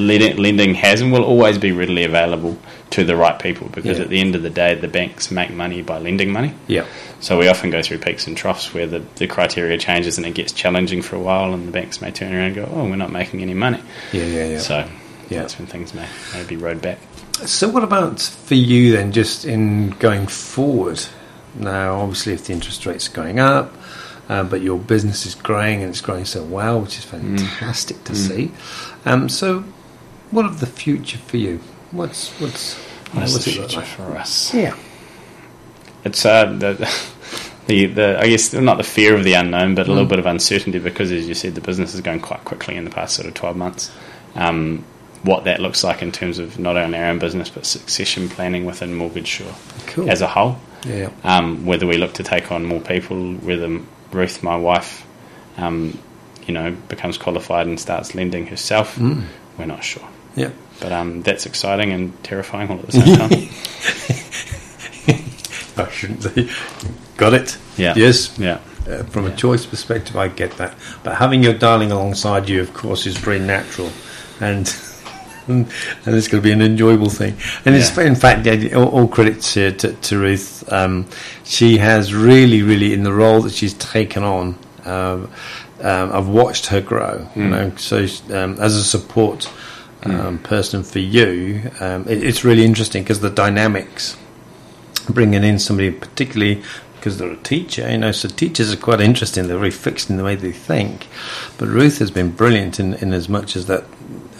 lending, 0.00 0.36
lending 0.36 0.74
has 0.74 1.00
and 1.00 1.12
will 1.12 1.24
always 1.24 1.58
be 1.58 1.72
readily 1.72 2.04
available 2.04 2.58
to 2.90 3.04
the 3.04 3.14
right 3.16 3.38
people 3.38 3.68
because 3.68 3.98
Yeah. 3.98 4.04
at 4.04 4.10
the 4.10 4.20
end 4.20 4.34
of 4.34 4.42
the 4.42 4.50
day, 4.50 4.74
the 4.74 4.88
banks 4.88 5.30
make 5.30 5.50
money 5.52 5.82
by 5.82 5.98
lending 5.98 6.32
money. 6.32 6.52
yeah. 6.66 6.84
So 7.20 7.38
we 7.38 7.48
often 7.48 7.70
go 7.70 7.82
through 7.82 7.98
peaks 7.98 8.26
and 8.26 8.36
troughs 8.36 8.72
where 8.74 8.86
the, 8.86 9.02
the 9.16 9.26
criteria 9.26 9.76
changes 9.78 10.16
and 10.16 10.26
it 10.26 10.34
gets 10.34 10.52
challenging 10.52 11.02
for 11.02 11.16
a 11.16 11.20
while, 11.20 11.52
and 11.54 11.68
the 11.68 11.72
banks 11.72 12.00
may 12.00 12.10
turn 12.10 12.32
around 12.34 12.46
and 12.46 12.54
go, 12.56 12.68
"Oh, 12.74 12.84
we're 12.84 12.96
not 12.96 13.12
making 13.12 13.42
any 13.42 13.54
money." 13.54 13.80
Yeah. 14.12 14.24
Yeah. 14.24 14.46
Yeah. 14.46 14.58
So 14.58 14.88
Yeah. 15.28 15.40
that's 15.42 15.58
when 15.58 15.66
things 15.68 15.92
may, 15.94 16.06
may 16.34 16.44
be 16.44 16.56
rowed 16.56 16.80
back. 16.82 16.98
So, 17.44 17.68
what 17.68 17.82
about 17.84 18.20
for 18.20 18.54
you 18.54 18.92
then, 18.92 19.12
just 19.12 19.44
in 19.44 19.90
going 19.98 20.26
forward? 20.26 21.00
Now, 21.54 22.00
obviously, 22.00 22.32
if 22.34 22.44
the 22.46 22.52
interest 22.52 22.86
rates 22.86 23.08
are 23.08 23.12
going 23.12 23.38
up, 23.38 23.74
uh, 24.28 24.44
but 24.44 24.60
your 24.62 24.78
business 24.78 25.26
is 25.26 25.34
growing 25.34 25.80
and 25.82 25.90
it's 25.90 26.00
growing 26.00 26.24
so 26.24 26.42
well, 26.42 26.80
which 26.80 26.98
is 26.98 27.04
fantastic 27.04 28.02
to 28.04 28.14
see. 28.14 28.50
Um, 29.04 29.28
so, 29.28 29.64
what 30.30 30.44
of 30.46 30.60
the 30.60 30.66
future 30.66 31.18
for 31.18 31.36
you? 31.36 31.58
What's 31.90 32.30
what's 32.40 32.76
What's 33.12 33.32
what's 33.32 33.44
the 33.44 33.50
future 33.50 33.76
like? 33.80 33.86
for 33.88 34.16
us? 34.16 34.54
Yeah, 34.54 34.76
It's 36.04 36.24
uh, 36.24 36.44
the, 36.46 36.74
the 37.66 37.86
the 37.86 38.20
I 38.20 38.28
guess 38.28 38.52
not 38.52 38.76
the 38.78 38.84
fear 38.84 39.16
of 39.16 39.24
the 39.24 39.34
unknown, 39.34 39.74
but 39.74 39.86
a 39.86 39.90
Mm. 39.90 39.94
little 39.94 40.08
bit 40.08 40.18
of 40.20 40.26
uncertainty 40.26 40.78
because, 40.78 41.10
as 41.10 41.26
you 41.28 41.34
said, 41.34 41.54
the 41.54 41.60
business 41.60 41.94
is 41.94 42.00
going 42.00 42.20
quite 42.20 42.44
quickly 42.44 42.76
in 42.76 42.84
the 42.84 42.90
past 42.90 43.16
sort 43.16 43.26
of 43.28 43.34
twelve 43.34 43.56
months. 43.56 43.90
Um, 44.36 44.84
what 45.22 45.44
that 45.44 45.60
looks 45.60 45.84
like 45.84 46.00
in 46.02 46.12
terms 46.12 46.38
of 46.38 46.58
not 46.58 46.76
only 46.78 46.96
our 46.98 47.06
own 47.10 47.18
business 47.18 47.50
but 47.50 47.66
succession 47.66 48.28
planning 48.30 48.64
within 48.64 48.94
Mortgage 48.94 49.42
cool. 49.88 50.08
as 50.08 50.22
a 50.22 50.26
whole. 50.28 50.56
yeah, 50.86 51.10
Um, 51.24 51.66
whether 51.66 51.86
we 51.86 51.98
look 51.98 52.14
to 52.14 52.22
take 52.22 52.50
on 52.50 52.64
more 52.64 52.80
people, 52.80 53.34
whether 53.34 53.80
Ruth, 54.12 54.42
my 54.42 54.56
wife, 54.56 55.04
um, 55.58 55.98
you 56.46 56.54
know, 56.54 56.70
becomes 56.88 57.18
qualified 57.18 57.66
and 57.66 57.78
starts 57.78 58.14
lending 58.14 58.46
herself, 58.46 58.96
Mm. 58.96 59.24
we're 59.58 59.66
not 59.66 59.84
sure. 59.84 60.08
Yeah. 60.36 60.50
But 60.80 60.92
um, 60.92 61.22
that's 61.22 61.44
exciting 61.46 61.92
and 61.92 62.24
terrifying 62.24 62.70
all 62.70 62.78
at 62.78 62.86
the 62.86 62.92
same 62.92 63.16
time. 63.16 63.30
I 65.86 65.90
shouldn't 65.90 66.22
say. 66.22 66.50
Got 67.16 67.34
it. 67.34 67.58
Yeah. 67.76 67.94
Yes. 67.96 68.38
yeah. 68.38 68.58
Uh, 68.88 69.02
from 69.04 69.26
Yeah. 69.26 69.32
a 69.32 69.36
choice 69.36 69.66
perspective, 69.66 70.16
I 70.16 70.28
get 70.28 70.52
that. 70.56 70.74
But 71.02 71.16
having 71.16 71.42
your 71.42 71.54
darling 71.54 71.92
alongside 71.92 72.48
you, 72.48 72.60
of 72.60 72.72
course, 72.74 73.06
is 73.06 73.16
very 73.16 73.38
natural, 73.38 73.90
and 74.40 74.74
and 75.48 75.66
it's 76.06 76.28
going 76.28 76.42
to 76.42 76.46
be 76.46 76.52
an 76.52 76.62
enjoyable 76.62 77.08
thing. 77.10 77.34
And 77.64 77.74
it's 77.74 77.96
in 77.98 78.14
fact, 78.14 78.46
all, 78.74 78.88
all 78.88 79.08
credit 79.08 79.40
to, 79.42 79.72
to, 79.72 79.92
to 79.92 80.18
Ruth. 80.18 80.70
Um, 80.72 81.06
she 81.44 81.78
has 81.78 82.14
really, 82.14 82.62
really 82.62 82.92
in 82.94 83.02
the 83.02 83.12
role 83.12 83.42
that 83.42 83.52
she's 83.52 83.74
taken 83.74 84.22
on. 84.22 84.58
Um, 84.84 85.30
um, 85.82 86.12
I've 86.12 86.28
watched 86.28 86.66
her 86.66 86.80
grow. 86.80 87.26
You 87.34 87.42
Mm. 87.42 87.50
know, 87.50 87.72
so 87.76 87.98
um, 88.36 88.56
as 88.60 88.76
a 88.76 88.84
support 88.84 89.50
um, 90.04 90.38
person 90.38 90.82
for 90.82 90.98
you, 90.98 91.70
um, 91.80 92.06
it, 92.08 92.22
it's 92.22 92.44
really 92.44 92.64
interesting 92.64 93.02
because 93.02 93.20
the 93.20 93.30
dynamics 93.30 94.16
bringing 95.08 95.44
in 95.44 95.58
somebody 95.58 95.90
particularly 95.90 96.62
because 97.00 97.16
they're 97.16 97.32
a 97.32 97.36
teacher, 97.38 97.90
you 97.90 97.96
know, 97.96 98.12
so 98.12 98.28
teachers 98.28 98.70
are 98.74 98.76
quite 98.76 99.00
interesting. 99.00 99.48
They're 99.48 99.56
very 99.56 99.70
fixed 99.70 100.10
in 100.10 100.18
the 100.18 100.24
way 100.24 100.34
they 100.34 100.52
think. 100.52 101.08
But 101.56 101.68
Ruth 101.68 101.98
has 101.98 102.10
been 102.10 102.30
brilliant 102.30 102.78
in, 102.78 102.92
in 102.94 103.14
as 103.14 103.26
much 103.26 103.56
as 103.56 103.66
that, 103.66 103.84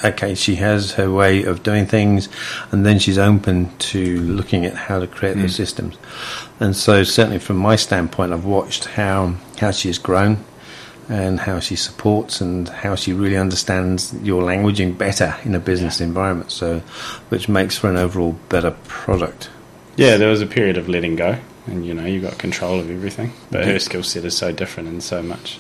okay, 0.05 0.35
she 0.35 0.57
has 0.57 0.93
her 0.93 1.11
way 1.11 1.43
of 1.43 1.63
doing 1.63 1.87
things 1.87 2.29
and 2.71 2.85
then 2.85 2.99
she's 2.99 3.17
open 3.17 3.75
to 3.79 4.21
looking 4.21 4.67
at 4.67 4.75
how 4.75 4.99
to 4.99 5.07
create 5.07 5.39
those 5.39 5.57
systems. 5.57 5.97
And 6.61 6.77
so 6.77 7.03
certainly 7.03 7.39
from 7.39 7.57
my 7.57 7.77
standpoint, 7.77 8.35
I've 8.35 8.45
watched 8.45 8.85
how, 8.85 9.37
how 9.59 9.71
she 9.71 9.89
has 9.89 9.97
grown 9.99 10.45
and 11.11 11.41
how 11.41 11.59
she 11.59 11.75
supports 11.77 12.41
and 12.41 12.69
how 12.69 12.95
she 12.95 13.13
really 13.13 13.37
understands 13.37 14.15
your 14.23 14.43
languaging 14.43 14.97
better 14.97 15.35
in 15.45 15.55
a 15.55 15.59
business 15.61 16.01
environment. 16.01 16.53
So, 16.53 16.79
which 17.31 17.49
makes 17.49 17.77
for 17.77 17.91
an 17.91 17.97
overall 17.97 18.37
better 18.49 18.71
product. 18.85 19.51
Yeah, 19.97 20.17
there 20.17 20.31
was 20.31 20.41
a 20.41 20.47
period 20.47 20.79
of 20.79 20.89
letting 20.89 21.17
go, 21.17 21.37
and 21.67 21.85
you 21.85 21.93
know, 21.95 22.07
you 22.07 22.21
got 22.21 22.39
control 22.39 22.79
of 22.79 22.89
everything. 22.91 23.33
But 23.51 23.67
Yeah. 23.67 23.73
her 23.73 23.79
skill 23.81 24.05
set 24.05 24.25
is 24.25 24.37
so 24.37 24.53
different 24.53 24.89
and 24.89 25.03
so 25.03 25.21
much 25.23 25.59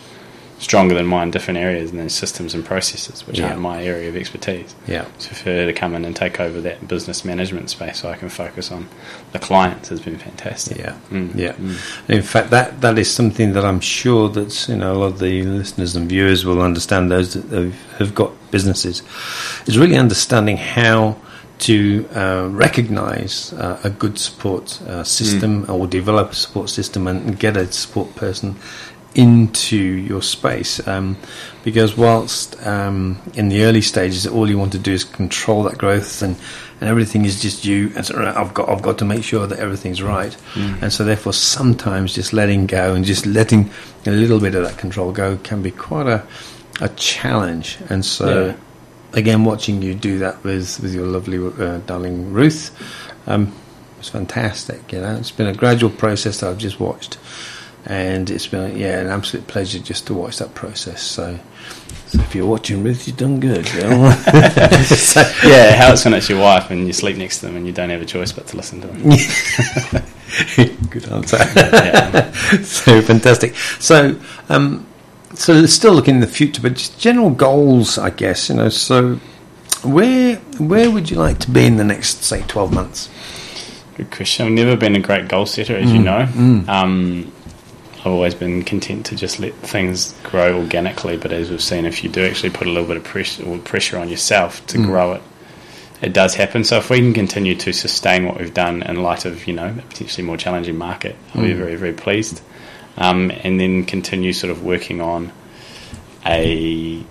stronger 0.60 0.94
than 0.94 1.06
mine 1.06 1.24
in 1.24 1.30
different 1.32 1.58
areas, 1.58 1.90
and 1.90 1.98
then 1.98 2.08
systems 2.08 2.54
and 2.54 2.64
processes, 2.64 3.26
which 3.26 3.38
Yeah. 3.38 3.48
aren't 3.48 3.60
my 3.60 3.82
area 3.82 4.08
of 4.10 4.14
expertise. 4.16 4.74
Yeah. 4.86 5.06
So 5.18 5.30
for 5.34 5.50
her 5.50 5.66
to 5.66 5.72
come 5.72 5.94
in 5.96 6.04
and 6.04 6.14
take 6.14 6.38
over 6.38 6.60
that 6.60 6.86
business 6.86 7.24
management 7.24 7.70
space, 7.70 7.98
so 8.00 8.10
I 8.10 8.14
can 8.16 8.28
focus 8.28 8.70
on 8.70 8.86
the 9.32 9.38
clients, 9.38 9.88
has 9.88 10.00
been 10.00 10.18
fantastic. 10.18 10.76
Yeah, 10.78 10.92
Mm, 11.10 11.30
yeah. 11.34 11.52
mm. 11.52 11.76
In 12.08 12.22
fact, 12.22 12.50
that 12.50 12.80
that 12.82 12.98
is 12.98 13.10
something 13.10 13.54
that 13.54 13.64
I'm 13.64 13.80
sure 13.80 14.28
that 14.28 14.68
you 14.68 14.76
know 14.76 14.92
a 14.92 14.98
lot 14.98 15.06
of 15.14 15.18
the 15.18 15.42
listeners 15.42 15.96
and 15.96 16.08
viewers 16.08 16.44
will 16.44 16.60
understand. 16.60 17.10
Those 17.10 17.34
that 17.34 17.50
have, 17.56 17.74
have 17.98 18.14
got 18.14 18.30
businesses 18.50 19.02
is 19.66 19.78
really 19.78 19.96
understanding 19.96 20.58
how 20.58 21.16
to 21.60 22.08
uh, 22.14 22.48
recognise 22.50 23.52
uh, 23.52 23.78
a 23.84 23.90
good 23.90 24.18
support 24.18 24.80
uh, 24.82 25.04
system 25.04 25.66
or 25.68 25.86
develop 25.86 26.32
a 26.32 26.34
support 26.34 26.70
system 26.70 27.06
and 27.06 27.38
get 27.38 27.54
a 27.56 27.70
support 27.70 28.14
person 28.16 28.56
into 29.14 29.76
your 29.76 30.22
space 30.22 30.86
um, 30.86 31.16
because 31.64 31.96
whilst 31.96 32.64
um, 32.64 33.20
in 33.34 33.48
the 33.48 33.64
early 33.64 33.80
stages 33.80 34.24
all 34.26 34.48
you 34.48 34.56
want 34.56 34.70
to 34.72 34.78
do 34.78 34.92
is 34.92 35.02
control 35.04 35.64
that 35.64 35.76
growth 35.76 36.22
and, 36.22 36.36
and 36.80 36.88
everything 36.88 37.24
is 37.24 37.42
just 37.42 37.64
you 37.64 37.90
and 37.96 38.06
so 38.06 38.16
right, 38.16 38.36
I've 38.36 38.54
got 38.54 38.68
I've 38.68 38.82
got 38.82 38.98
to 38.98 39.04
make 39.04 39.24
sure 39.24 39.46
that 39.48 39.58
everything's 39.58 40.00
right. 40.00 40.36
And 40.54 40.92
so 40.92 41.04
therefore 41.04 41.32
sometimes 41.32 42.14
just 42.14 42.32
letting 42.32 42.66
go 42.66 42.94
and 42.94 43.04
just 43.04 43.26
letting 43.26 43.70
a 44.06 44.10
little 44.12 44.38
bit 44.38 44.54
of 44.54 44.62
that 44.64 44.78
control 44.78 45.10
go 45.10 45.36
can 45.38 45.60
be 45.60 45.72
quite 45.72 46.06
a 46.06 46.24
a 46.80 46.88
challenge. 46.90 47.78
And 47.88 48.04
so 48.04 48.46
Yeah. 48.46 48.54
again 49.18 49.44
watching 49.44 49.82
you 49.82 49.92
do 49.94 50.20
that 50.20 50.42
with 50.44 50.78
with 50.80 50.94
your 50.94 51.06
lovely 51.06 51.38
uh, 51.38 51.78
darling 51.78 52.32
Ruth 52.32 52.70
um, 53.26 53.52
was 53.98 54.08
fantastic 54.08 54.92
you 54.92 55.00
know. 55.00 55.16
It's 55.16 55.32
been 55.32 55.48
a 55.48 55.52
gradual 55.54 55.90
process 55.90 56.38
that 56.40 56.50
I've 56.50 56.58
just 56.58 56.78
watched 56.78 57.18
and 57.86 58.28
it's 58.30 58.46
been 58.46 58.76
yeah 58.76 59.00
an 59.00 59.08
absolute 59.08 59.46
pleasure 59.46 59.78
just 59.78 60.06
to 60.08 60.14
watch 60.14 60.38
that 60.38 60.54
process. 60.54 61.02
So, 61.02 61.38
so 62.06 62.20
if 62.20 62.34
you're 62.34 62.46
watching 62.46 62.82
Ruth, 62.82 63.06
you've 63.06 63.16
done 63.16 63.40
good. 63.40 63.70
You 63.74 63.80
know? 63.82 64.10
So- 64.84 65.20
Yeah, 65.44 65.74
how 65.76 65.92
it's 65.92 66.04
when 66.04 66.14
it's 66.14 66.28
your 66.28 66.40
wife 66.40 66.70
and 66.70 66.86
you 66.86 66.92
sleep 66.92 67.16
next 67.16 67.38
to 67.40 67.46
them 67.46 67.56
and 67.56 67.66
you 67.66 67.72
don't 67.72 67.90
have 67.90 68.02
a 68.02 68.06
choice 68.06 68.32
but 68.32 68.46
to 68.48 68.56
listen 68.56 68.80
to 68.80 68.86
them. 68.88 69.00
Good 70.90 71.08
answer. 71.10 71.38
so 72.64 73.00
fantastic. 73.02 73.54
So, 73.78 74.18
um, 74.48 74.86
so 75.34 75.64
still 75.66 75.92
looking 75.94 76.16
in 76.16 76.20
the 76.20 76.26
future, 76.26 76.60
but 76.62 76.74
just 76.74 76.98
general 77.00 77.30
goals, 77.30 77.96
I 77.98 78.10
guess. 78.10 78.48
You 78.48 78.56
know, 78.56 78.68
so 78.68 79.16
where 79.82 80.36
where 80.58 80.90
would 80.90 81.10
you 81.10 81.16
like 81.16 81.38
to 81.40 81.50
be 81.50 81.64
in 81.66 81.76
the 81.76 81.84
next, 81.84 82.24
say, 82.24 82.42
twelve 82.48 82.72
months? 82.72 83.08
Good 83.96 84.10
question. 84.10 84.46
I've 84.46 84.52
never 84.52 84.76
been 84.76 84.96
a 84.96 85.00
great 85.00 85.28
goal 85.28 85.46
setter, 85.46 85.76
as 85.76 85.92
you 85.92 85.98
know. 86.00 86.26
Um, 86.68 87.32
I've 88.00 88.06
always 88.06 88.34
been 88.34 88.62
content 88.62 89.06
to 89.06 89.16
just 89.16 89.38
let 89.40 89.52
things 89.54 90.14
grow 90.22 90.58
organically. 90.58 91.18
But 91.18 91.32
as 91.32 91.50
we've 91.50 91.62
seen, 91.62 91.84
if 91.84 92.02
you 92.02 92.08
do 92.08 92.24
actually 92.24 92.50
put 92.50 92.66
a 92.66 92.70
little 92.70 92.88
bit 92.88 92.96
of 92.96 93.04
pressure 93.04 93.44
or 93.44 93.58
pressure 93.58 93.98
on 93.98 94.08
yourself 94.08 94.66
to 94.68 94.78
grow 94.78 95.12
it, 95.12 95.22
it 96.00 96.14
does 96.14 96.34
happen. 96.34 96.64
So 96.64 96.78
if 96.78 96.88
we 96.88 96.98
can 96.98 97.12
continue 97.12 97.54
to 97.56 97.72
sustain 97.74 98.24
what 98.24 98.38
we've 98.38 98.54
done 98.54 98.82
in 98.82 99.02
light 99.02 99.26
of 99.26 99.46
you 99.46 99.52
know 99.52 99.68
a 99.68 99.82
potentially 99.82 100.26
more 100.26 100.38
challenging 100.38 100.78
market, 100.78 101.14
I'll 101.34 101.42
be 101.42 101.52
very 101.52 101.76
very 101.76 101.92
pleased. 101.92 102.40
Um, 102.96 103.30
and 103.30 103.60
then 103.60 103.84
continue 103.84 104.32
sort 104.32 104.50
of 104.50 104.64
working 104.64 105.00
on 105.00 105.32
a 106.26 107.04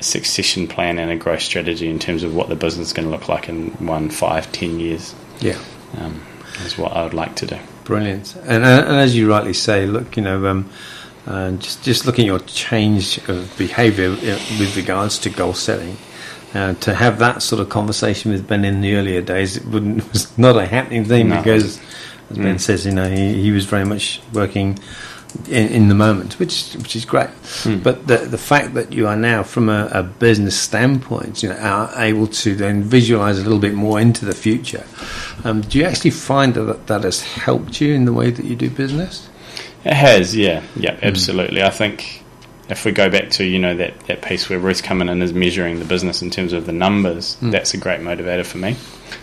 succession 0.00 0.66
plan 0.66 0.98
and 0.98 1.10
a 1.10 1.16
growth 1.16 1.42
strategy 1.42 1.88
in 1.88 1.98
terms 1.98 2.22
of 2.22 2.34
what 2.34 2.48
the 2.48 2.56
business 2.56 2.88
is 2.88 2.92
going 2.92 3.06
to 3.06 3.12
look 3.12 3.28
like 3.28 3.48
in 3.48 3.70
one, 3.86 4.10
five, 4.10 4.50
ten 4.52 4.80
years. 4.80 5.14
Yeah. 5.40 5.58
Um, 5.98 6.24
is 6.64 6.76
what 6.76 6.92
I 6.92 7.04
would 7.04 7.14
like 7.14 7.36
to 7.36 7.46
do. 7.46 7.58
Brilliant. 7.90 8.34
And, 8.46 8.64
uh, 8.64 8.84
and 8.86 8.96
as 8.96 9.16
you 9.16 9.28
rightly 9.28 9.52
say, 9.52 9.86
look, 9.86 10.16
you 10.16 10.22
know, 10.22 10.46
um, 10.46 10.70
uh, 11.26 11.52
just 11.52 11.82
just 11.84 12.06
looking 12.06 12.24
at 12.24 12.26
your 12.28 12.38
change 12.40 13.18
of 13.28 13.52
behaviour 13.58 14.10
uh, 14.12 14.38
with 14.58 14.74
regards 14.76 15.18
to 15.20 15.30
goal 15.30 15.54
setting, 15.54 15.96
uh, 16.54 16.74
to 16.74 16.94
have 16.94 17.18
that 17.18 17.42
sort 17.42 17.60
of 17.60 17.68
conversation 17.68 18.32
with 18.32 18.46
Ben 18.48 18.64
in 18.64 18.80
the 18.80 18.94
earlier 18.96 19.20
days, 19.20 19.56
it 19.56 19.64
was 20.12 20.36
not 20.38 20.56
a 20.56 20.66
happening 20.66 21.04
thing 21.04 21.28
No. 21.28 21.36
because, 21.42 21.78
as 22.30 22.38
Ben 22.38 22.56
Mm. 22.56 22.60
says, 22.60 22.86
you 22.86 22.92
know, 22.92 23.08
he, 23.08 23.42
he 23.42 23.50
was 23.50 23.64
very 23.66 23.84
much 23.84 24.20
working 24.32 24.78
in, 25.48 25.68
in 25.68 25.88
the 25.88 25.94
moment, 25.94 26.38
which 26.38 26.74
which 26.74 26.96
is 26.96 27.04
great. 27.04 27.30
Mm. 27.64 27.82
But 27.82 28.06
the 28.06 28.18
the 28.18 28.38
fact 28.38 28.74
that 28.74 28.92
you 28.92 29.06
are 29.06 29.16
now, 29.16 29.42
from 29.42 29.68
a, 29.68 29.88
a 29.92 30.02
business 30.02 30.58
standpoint, 30.58 31.42
you 31.42 31.48
know, 31.48 31.56
are 31.56 31.92
able 31.96 32.26
to 32.26 32.54
then 32.54 32.82
visualize 32.82 33.38
a 33.38 33.42
little 33.42 33.58
bit 33.58 33.74
more 33.74 34.00
into 34.00 34.24
the 34.24 34.34
future. 34.34 34.84
Um, 35.44 35.62
do 35.62 35.78
you 35.78 35.84
actually 35.84 36.10
find 36.10 36.54
that 36.54 36.86
that 36.86 37.04
has 37.04 37.22
helped 37.22 37.80
you 37.80 37.94
in 37.94 38.04
the 38.04 38.12
way 38.12 38.30
that 38.30 38.44
you 38.44 38.56
do 38.56 38.70
business? 38.70 39.28
It 39.84 39.94
has, 39.94 40.36
yeah, 40.36 40.62
yeah, 40.76 40.98
absolutely. 41.02 41.62
I 41.62 41.70
think 41.70 42.22
if 42.68 42.84
we 42.84 42.92
go 42.92 43.10
back 43.10 43.30
to 43.30 43.44
you 43.44 43.58
know 43.58 43.74
that, 43.76 43.98
that 44.00 44.22
piece 44.22 44.48
where 44.48 44.58
Ruth 44.58 44.82
coming 44.82 45.08
in 45.08 45.22
is 45.22 45.32
measuring 45.32 45.78
the 45.78 45.84
business 45.84 46.22
in 46.22 46.30
terms 46.30 46.52
of 46.52 46.66
the 46.66 46.72
numbers, 46.72 47.36
that's 47.40 47.74
a 47.74 47.78
great 47.78 48.00
motivator 48.00 48.44
for 48.44 48.58
me. 48.58 48.76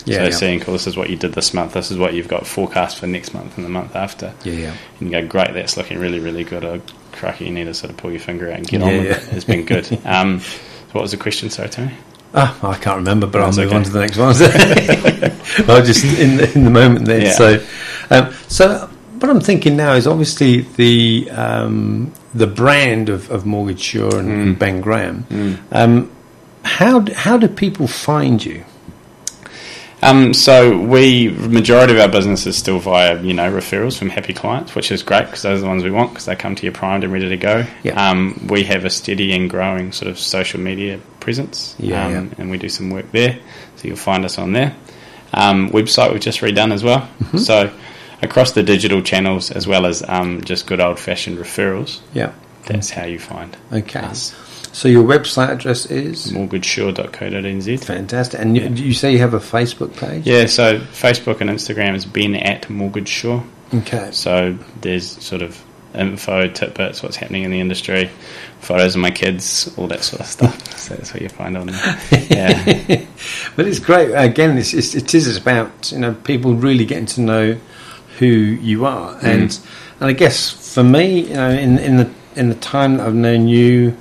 Yeah, 0.06 0.18
so 0.18 0.24
yeah. 0.24 0.30
seeing, 0.32 0.60
cool, 0.60 0.74
this 0.74 0.88
is 0.88 0.96
what 0.98 1.10
you 1.10 1.16
did 1.16 1.34
this 1.34 1.54
month, 1.54 1.74
this 1.74 1.92
is 1.92 1.98
what 1.98 2.14
you've 2.14 2.28
got 2.28 2.46
forecast 2.48 3.00
for 3.00 3.08
next 3.08 3.34
month 3.34 3.56
and 3.58 3.66
the 3.66 3.70
month 3.70 3.96
after. 3.96 4.34
Yeah, 4.44 4.54
yeah. 4.54 4.74
And 5.00 5.12
you 5.12 5.22
go, 5.22 5.28
great, 5.28 5.54
that's 5.54 5.78
looking 5.78 6.00
really, 6.00 6.20
really 6.20 6.44
good. 6.44 6.64
Oh, 6.66 6.82
cracky, 7.12 7.46
you 7.46 7.52
need 7.52 7.66
to 7.66 7.74
sort 7.74 7.92
of 7.92 7.98
pull 7.98 8.12
your 8.12 8.20
finger 8.20 8.50
out 8.50 8.58
and 8.58 8.68
get 8.68 8.82
Yeah, 8.82 8.88
on 8.88 8.98
with 8.98 9.06
yeah. 9.06 9.12
it. 9.18 9.34
It's 9.36 9.46
been 9.46 9.66
good. 9.66 10.00
um, 10.06 10.40
so 10.40 10.58
what 10.94 11.02
was 11.02 11.12
the 11.12 11.18
question, 11.18 11.50
sorry, 11.50 11.70
Tony? 11.70 11.94
Ah, 12.34 12.70
I 12.70 12.78
can't 12.78 12.98
remember, 12.98 13.26
but 13.28 13.42
I'll 13.42 13.48
move 13.56 13.68
okay. 13.68 13.76
on 13.76 13.84
to 13.84 13.90
the 13.90 14.00
next 14.02 14.18
one. 14.18 14.36
I 15.70 15.80
was 15.80 15.88
just 15.88 16.04
in 16.20 16.38
the, 16.38 16.52
in 16.56 16.64
the 16.66 16.70
moment 16.70 17.06
then. 17.06 17.22
Yeah. 17.22 17.32
So, 17.32 17.66
um, 18.10 18.34
so 18.48 18.90
what 19.20 19.30
I'm 19.30 19.40
thinking 19.40 19.78
now 19.78 19.94
is 19.94 20.06
obviously 20.08 20.62
the 20.62 21.30
um, 21.32 22.12
the 22.34 22.46
brand 22.46 23.10
of, 23.10 23.32
of 23.32 23.46
Mortgage 23.46 23.80
Sure 23.80 24.20
and, 24.20 24.28
Mm. 24.30 24.42
and 24.44 24.60
Ben 24.60 24.82
Graham. 24.82 25.58
Um, 25.72 26.12
how 26.64 27.06
how 27.14 27.38
do 27.38 27.48
people 27.48 27.88
find 27.88 28.44
you? 28.44 28.64
Um, 30.02 30.34
so 30.36 30.78
we 30.78 31.30
majority 31.30 31.94
of 31.94 32.00
our 32.00 32.08
business 32.08 32.46
is 32.46 32.56
still 32.56 32.78
via 32.80 33.20
you 33.24 33.34
know 33.34 33.52
referrals 33.52 33.98
from 33.98 34.10
happy 34.10 34.34
clients, 34.34 34.76
which 34.76 34.92
is 34.92 35.02
great 35.02 35.26
because 35.26 35.42
those 35.42 35.60
are 35.60 35.62
the 35.64 35.68
ones 35.68 35.84
we 35.84 35.90
want 35.92 36.12
because 36.12 36.26
they 36.26 36.36
come 36.36 36.54
to 36.56 36.66
you 36.66 36.72
primed 36.72 37.04
and 37.04 37.12
ready 37.12 37.30
to 37.30 37.38
go. 37.38 37.66
Um, 37.96 38.46
we 38.48 38.64
have 38.66 38.86
a 38.86 38.92
steady 38.92 39.34
and 39.34 39.50
growing 39.50 39.92
sort 39.92 40.10
of 40.12 40.20
social 40.20 40.60
media 40.60 41.00
presence, 41.20 41.76
Yeah, 41.80 42.06
um, 42.06 42.12
yeah. 42.12 42.34
and 42.38 42.52
we 42.52 42.58
do 42.60 42.70
some 42.70 42.92
work 42.92 43.12
there, 43.12 43.40
so 43.78 43.88
you'll 43.88 43.98
find 43.98 44.24
us 44.24 44.38
on 44.38 44.54
there. 44.54 44.76
Um, 45.34 45.72
website 45.72 46.12
we've 46.12 46.22
just 46.22 46.42
redone 46.42 46.72
as 46.74 46.84
well, 46.84 47.02
Mm-hmm. 47.20 47.38
so 47.40 47.72
across 48.22 48.52
the 48.52 48.64
digital 48.64 49.02
channels 49.02 49.50
as 49.52 49.68
well 49.68 49.86
as 49.88 50.04
um, 50.08 50.42
just 50.44 50.68
good 50.68 50.80
old 50.80 51.00
fashioned 51.00 51.38
referrals. 51.40 52.00
Yeah. 52.14 52.34
That's 52.66 52.90
how 52.92 53.06
you 53.06 53.18
find 53.20 53.56
Okay. 53.74 54.00
us. 54.00 54.32
So 54.74 54.88
your 54.88 55.04
website 55.04 55.50
address 55.50 55.86
is 55.88 56.32
Mortgagesure.co.nz. 56.32 57.84
fantastic, 57.84 58.40
and 58.40 58.56
you, 58.56 58.64
Yeah. 58.64 58.70
you 58.70 58.94
say 58.94 59.12
you 59.12 59.20
have 59.20 59.34
a 59.34 59.40
Facebook 59.40 59.96
page. 59.98 60.26
Yeah, 60.26 60.46
so 60.46 60.80
Facebook 60.80 61.42
and 61.42 61.50
Instagram 61.50 61.96
is 61.96 62.06
Ben 62.06 62.36
at 62.36 62.70
Mortgage 62.70 63.10
Sure. 63.10 63.44
Okay. 63.74 64.10
So 64.12 64.58
there's 64.82 65.22
sort 65.24 65.42
of 65.42 65.62
info, 65.94 66.48
tidbits, 66.48 67.02
what's 67.02 67.16
happening 67.16 67.44
in 67.44 67.52
the 67.52 67.60
industry, 67.60 68.10
photos 68.60 68.96
of 68.96 69.02
my 69.02 69.12
kids, 69.12 69.74
all 69.78 69.88
that 69.88 70.04
sort 70.04 70.22
of 70.22 70.28
stuff. 70.28 70.78
so 70.78 70.96
that's 70.96 71.14
what 71.14 71.22
you 71.22 71.30
find 71.30 71.58
on 71.58 71.68
there. 71.68 72.00
Yeah, 72.30 73.06
But 73.56 73.68
it's 73.68 73.80
great. 73.80 74.12
Again, 74.14 74.58
it's, 74.58 74.74
it's, 74.74 74.96
it 74.96 75.14
is 75.14 75.36
about 75.38 75.92
you 75.92 76.00
know 76.00 76.14
people 76.14 76.54
really 76.56 76.86
getting 76.86 77.08
to 77.08 77.22
know 77.22 77.58
who 78.20 78.26
you 78.26 78.86
are, 78.86 79.16
mm. 79.16 79.24
and 79.24 79.60
and 80.00 80.10
I 80.10 80.14
guess 80.14 80.50
for 80.74 80.84
me, 80.84 81.28
you 81.28 81.34
know, 81.34 81.50
in 81.50 81.78
in 81.80 81.98
the 81.98 82.10
in 82.36 82.50
the 82.50 82.56
time 82.56 82.98
that 82.98 83.08
I've 83.08 83.16
known 83.16 83.48
you 83.48 83.98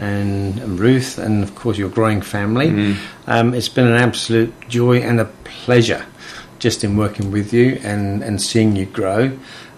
and, 0.00 0.58
and 0.58 0.80
Ruth, 0.80 1.18
and 1.18 1.42
of 1.42 1.54
course 1.54 1.78
your 1.78 1.90
growing 1.90 2.22
family, 2.22 2.68
um, 3.26 3.54
it's 3.54 3.68
been 3.68 3.86
an 3.86 3.96
absolute 3.96 4.52
joy 4.68 4.98
and 4.98 5.20
a 5.20 5.26
pleasure 5.44 6.04
just 6.58 6.84
in 6.84 6.96
working 6.96 7.30
with 7.30 7.52
you 7.52 7.80
and 7.82 8.22
and 8.22 8.40
seeing 8.40 8.76
you 8.76 8.86
grow. 8.86 9.30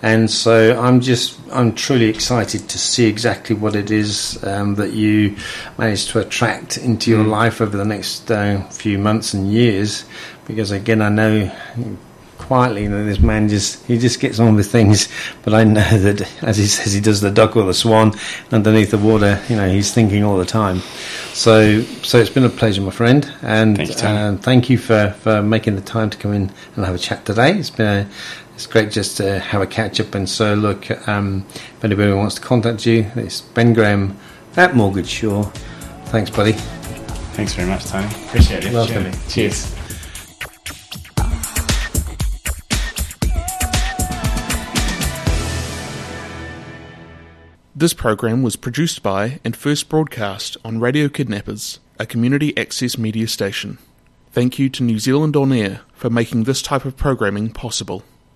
And 0.02 0.28
so 0.28 0.80
I'm 0.80 1.00
just 1.00 1.38
I'm 1.52 1.74
truly 1.74 2.08
excited 2.08 2.68
to 2.68 2.78
see 2.78 3.06
exactly 3.06 3.54
what 3.54 3.76
it 3.76 3.90
is 3.90 4.42
um, 4.44 4.74
that 4.74 4.92
you 4.92 5.36
managed 5.78 6.10
to 6.10 6.18
attract 6.18 6.76
into 6.76 7.10
your 7.10 7.24
life 7.24 7.60
over 7.60 7.76
the 7.76 7.84
next 7.84 8.30
uh, 8.30 8.62
few 8.68 8.98
months 8.98 9.32
and 9.32 9.52
years. 9.52 10.04
Because 10.46 10.72
again, 10.72 11.02
I 11.02 11.08
know 11.08 11.50
quietly, 12.42 12.82
you 12.82 12.88
know, 12.88 13.04
this 13.04 13.20
man 13.20 13.48
just 13.48 13.84
he 13.86 13.98
just 13.98 14.20
gets 14.20 14.38
on 14.38 14.54
with 14.54 14.70
things. 14.70 15.08
But 15.44 15.54
I 15.54 15.64
know 15.64 15.80
that 15.98 16.28
as 16.42 16.56
he 16.58 16.66
says, 16.66 16.92
he 16.92 17.00
does 17.00 17.20
the 17.20 17.30
duck 17.30 17.56
or 17.56 17.64
the 17.64 17.74
swan 17.74 18.12
underneath 18.50 18.90
the 18.90 18.98
water. 18.98 19.40
You 19.48 19.56
know, 19.56 19.68
he's 19.68 19.92
thinking 19.92 20.24
all 20.24 20.36
the 20.38 20.44
time. 20.44 20.80
So 21.32 21.82
so 22.02 22.18
it's 22.18 22.30
been 22.30 22.44
a 22.44 22.48
pleasure, 22.50 22.82
my 22.82 22.90
friend, 22.90 23.30
and 23.42 23.76
Thank 23.76 23.88
you, 23.90 24.08
uh, 24.08 24.36
thank 24.36 24.70
you 24.70 24.78
for, 24.78 25.14
for 25.20 25.42
making 25.42 25.76
the 25.76 25.82
time 25.82 26.10
to 26.10 26.18
come 26.18 26.32
in 26.32 26.50
and 26.76 26.84
have 26.84 26.94
a 26.94 26.98
chat 26.98 27.24
today. 27.24 27.52
It's 27.58 27.70
been 27.70 28.06
a, 28.06 28.08
it's 28.54 28.66
great 28.66 28.90
just 28.90 29.16
to 29.16 29.38
have 29.38 29.62
a 29.62 29.66
catch 29.66 29.98
up. 30.00 30.14
And 30.14 30.28
so, 30.28 30.54
look, 30.54 30.90
um, 31.08 31.46
if 31.54 31.84
anybody 31.84 32.12
wants 32.12 32.34
to 32.36 32.40
contact 32.40 32.84
you, 32.86 33.06
it's 33.16 33.40
Ben 33.40 33.72
Graham 33.72 34.16
at 34.56 34.74
Mortgage 34.76 35.08
Sure. 35.08 35.44
Thanks, 36.06 36.30
buddy. 36.30 36.52
thanks 37.32 37.54
very 37.54 37.68
much, 37.68 37.86
Tony. 37.86 38.06
Appreciate 38.26 38.66
it. 38.66 38.72
Welcome. 38.72 39.10
Cheers. 39.28 39.71
This 47.82 47.94
program 47.94 48.44
was 48.44 48.54
produced 48.54 49.02
by 49.02 49.40
and 49.42 49.56
first 49.56 49.88
broadcast 49.88 50.56
on 50.64 50.78
Radio 50.78 51.08
Kidnappers, 51.08 51.80
a 51.98 52.06
community 52.06 52.56
access 52.56 52.96
media 52.96 53.26
station. 53.26 53.78
Thank 54.30 54.56
you 54.56 54.68
to 54.68 54.84
New 54.84 55.00
Zealand 55.00 55.34
On 55.34 55.52
Air 55.52 55.80
for 55.92 56.08
making 56.08 56.44
this 56.44 56.62
type 56.62 56.84
of 56.84 56.96
programming 56.96 57.50
possible. 57.50 58.04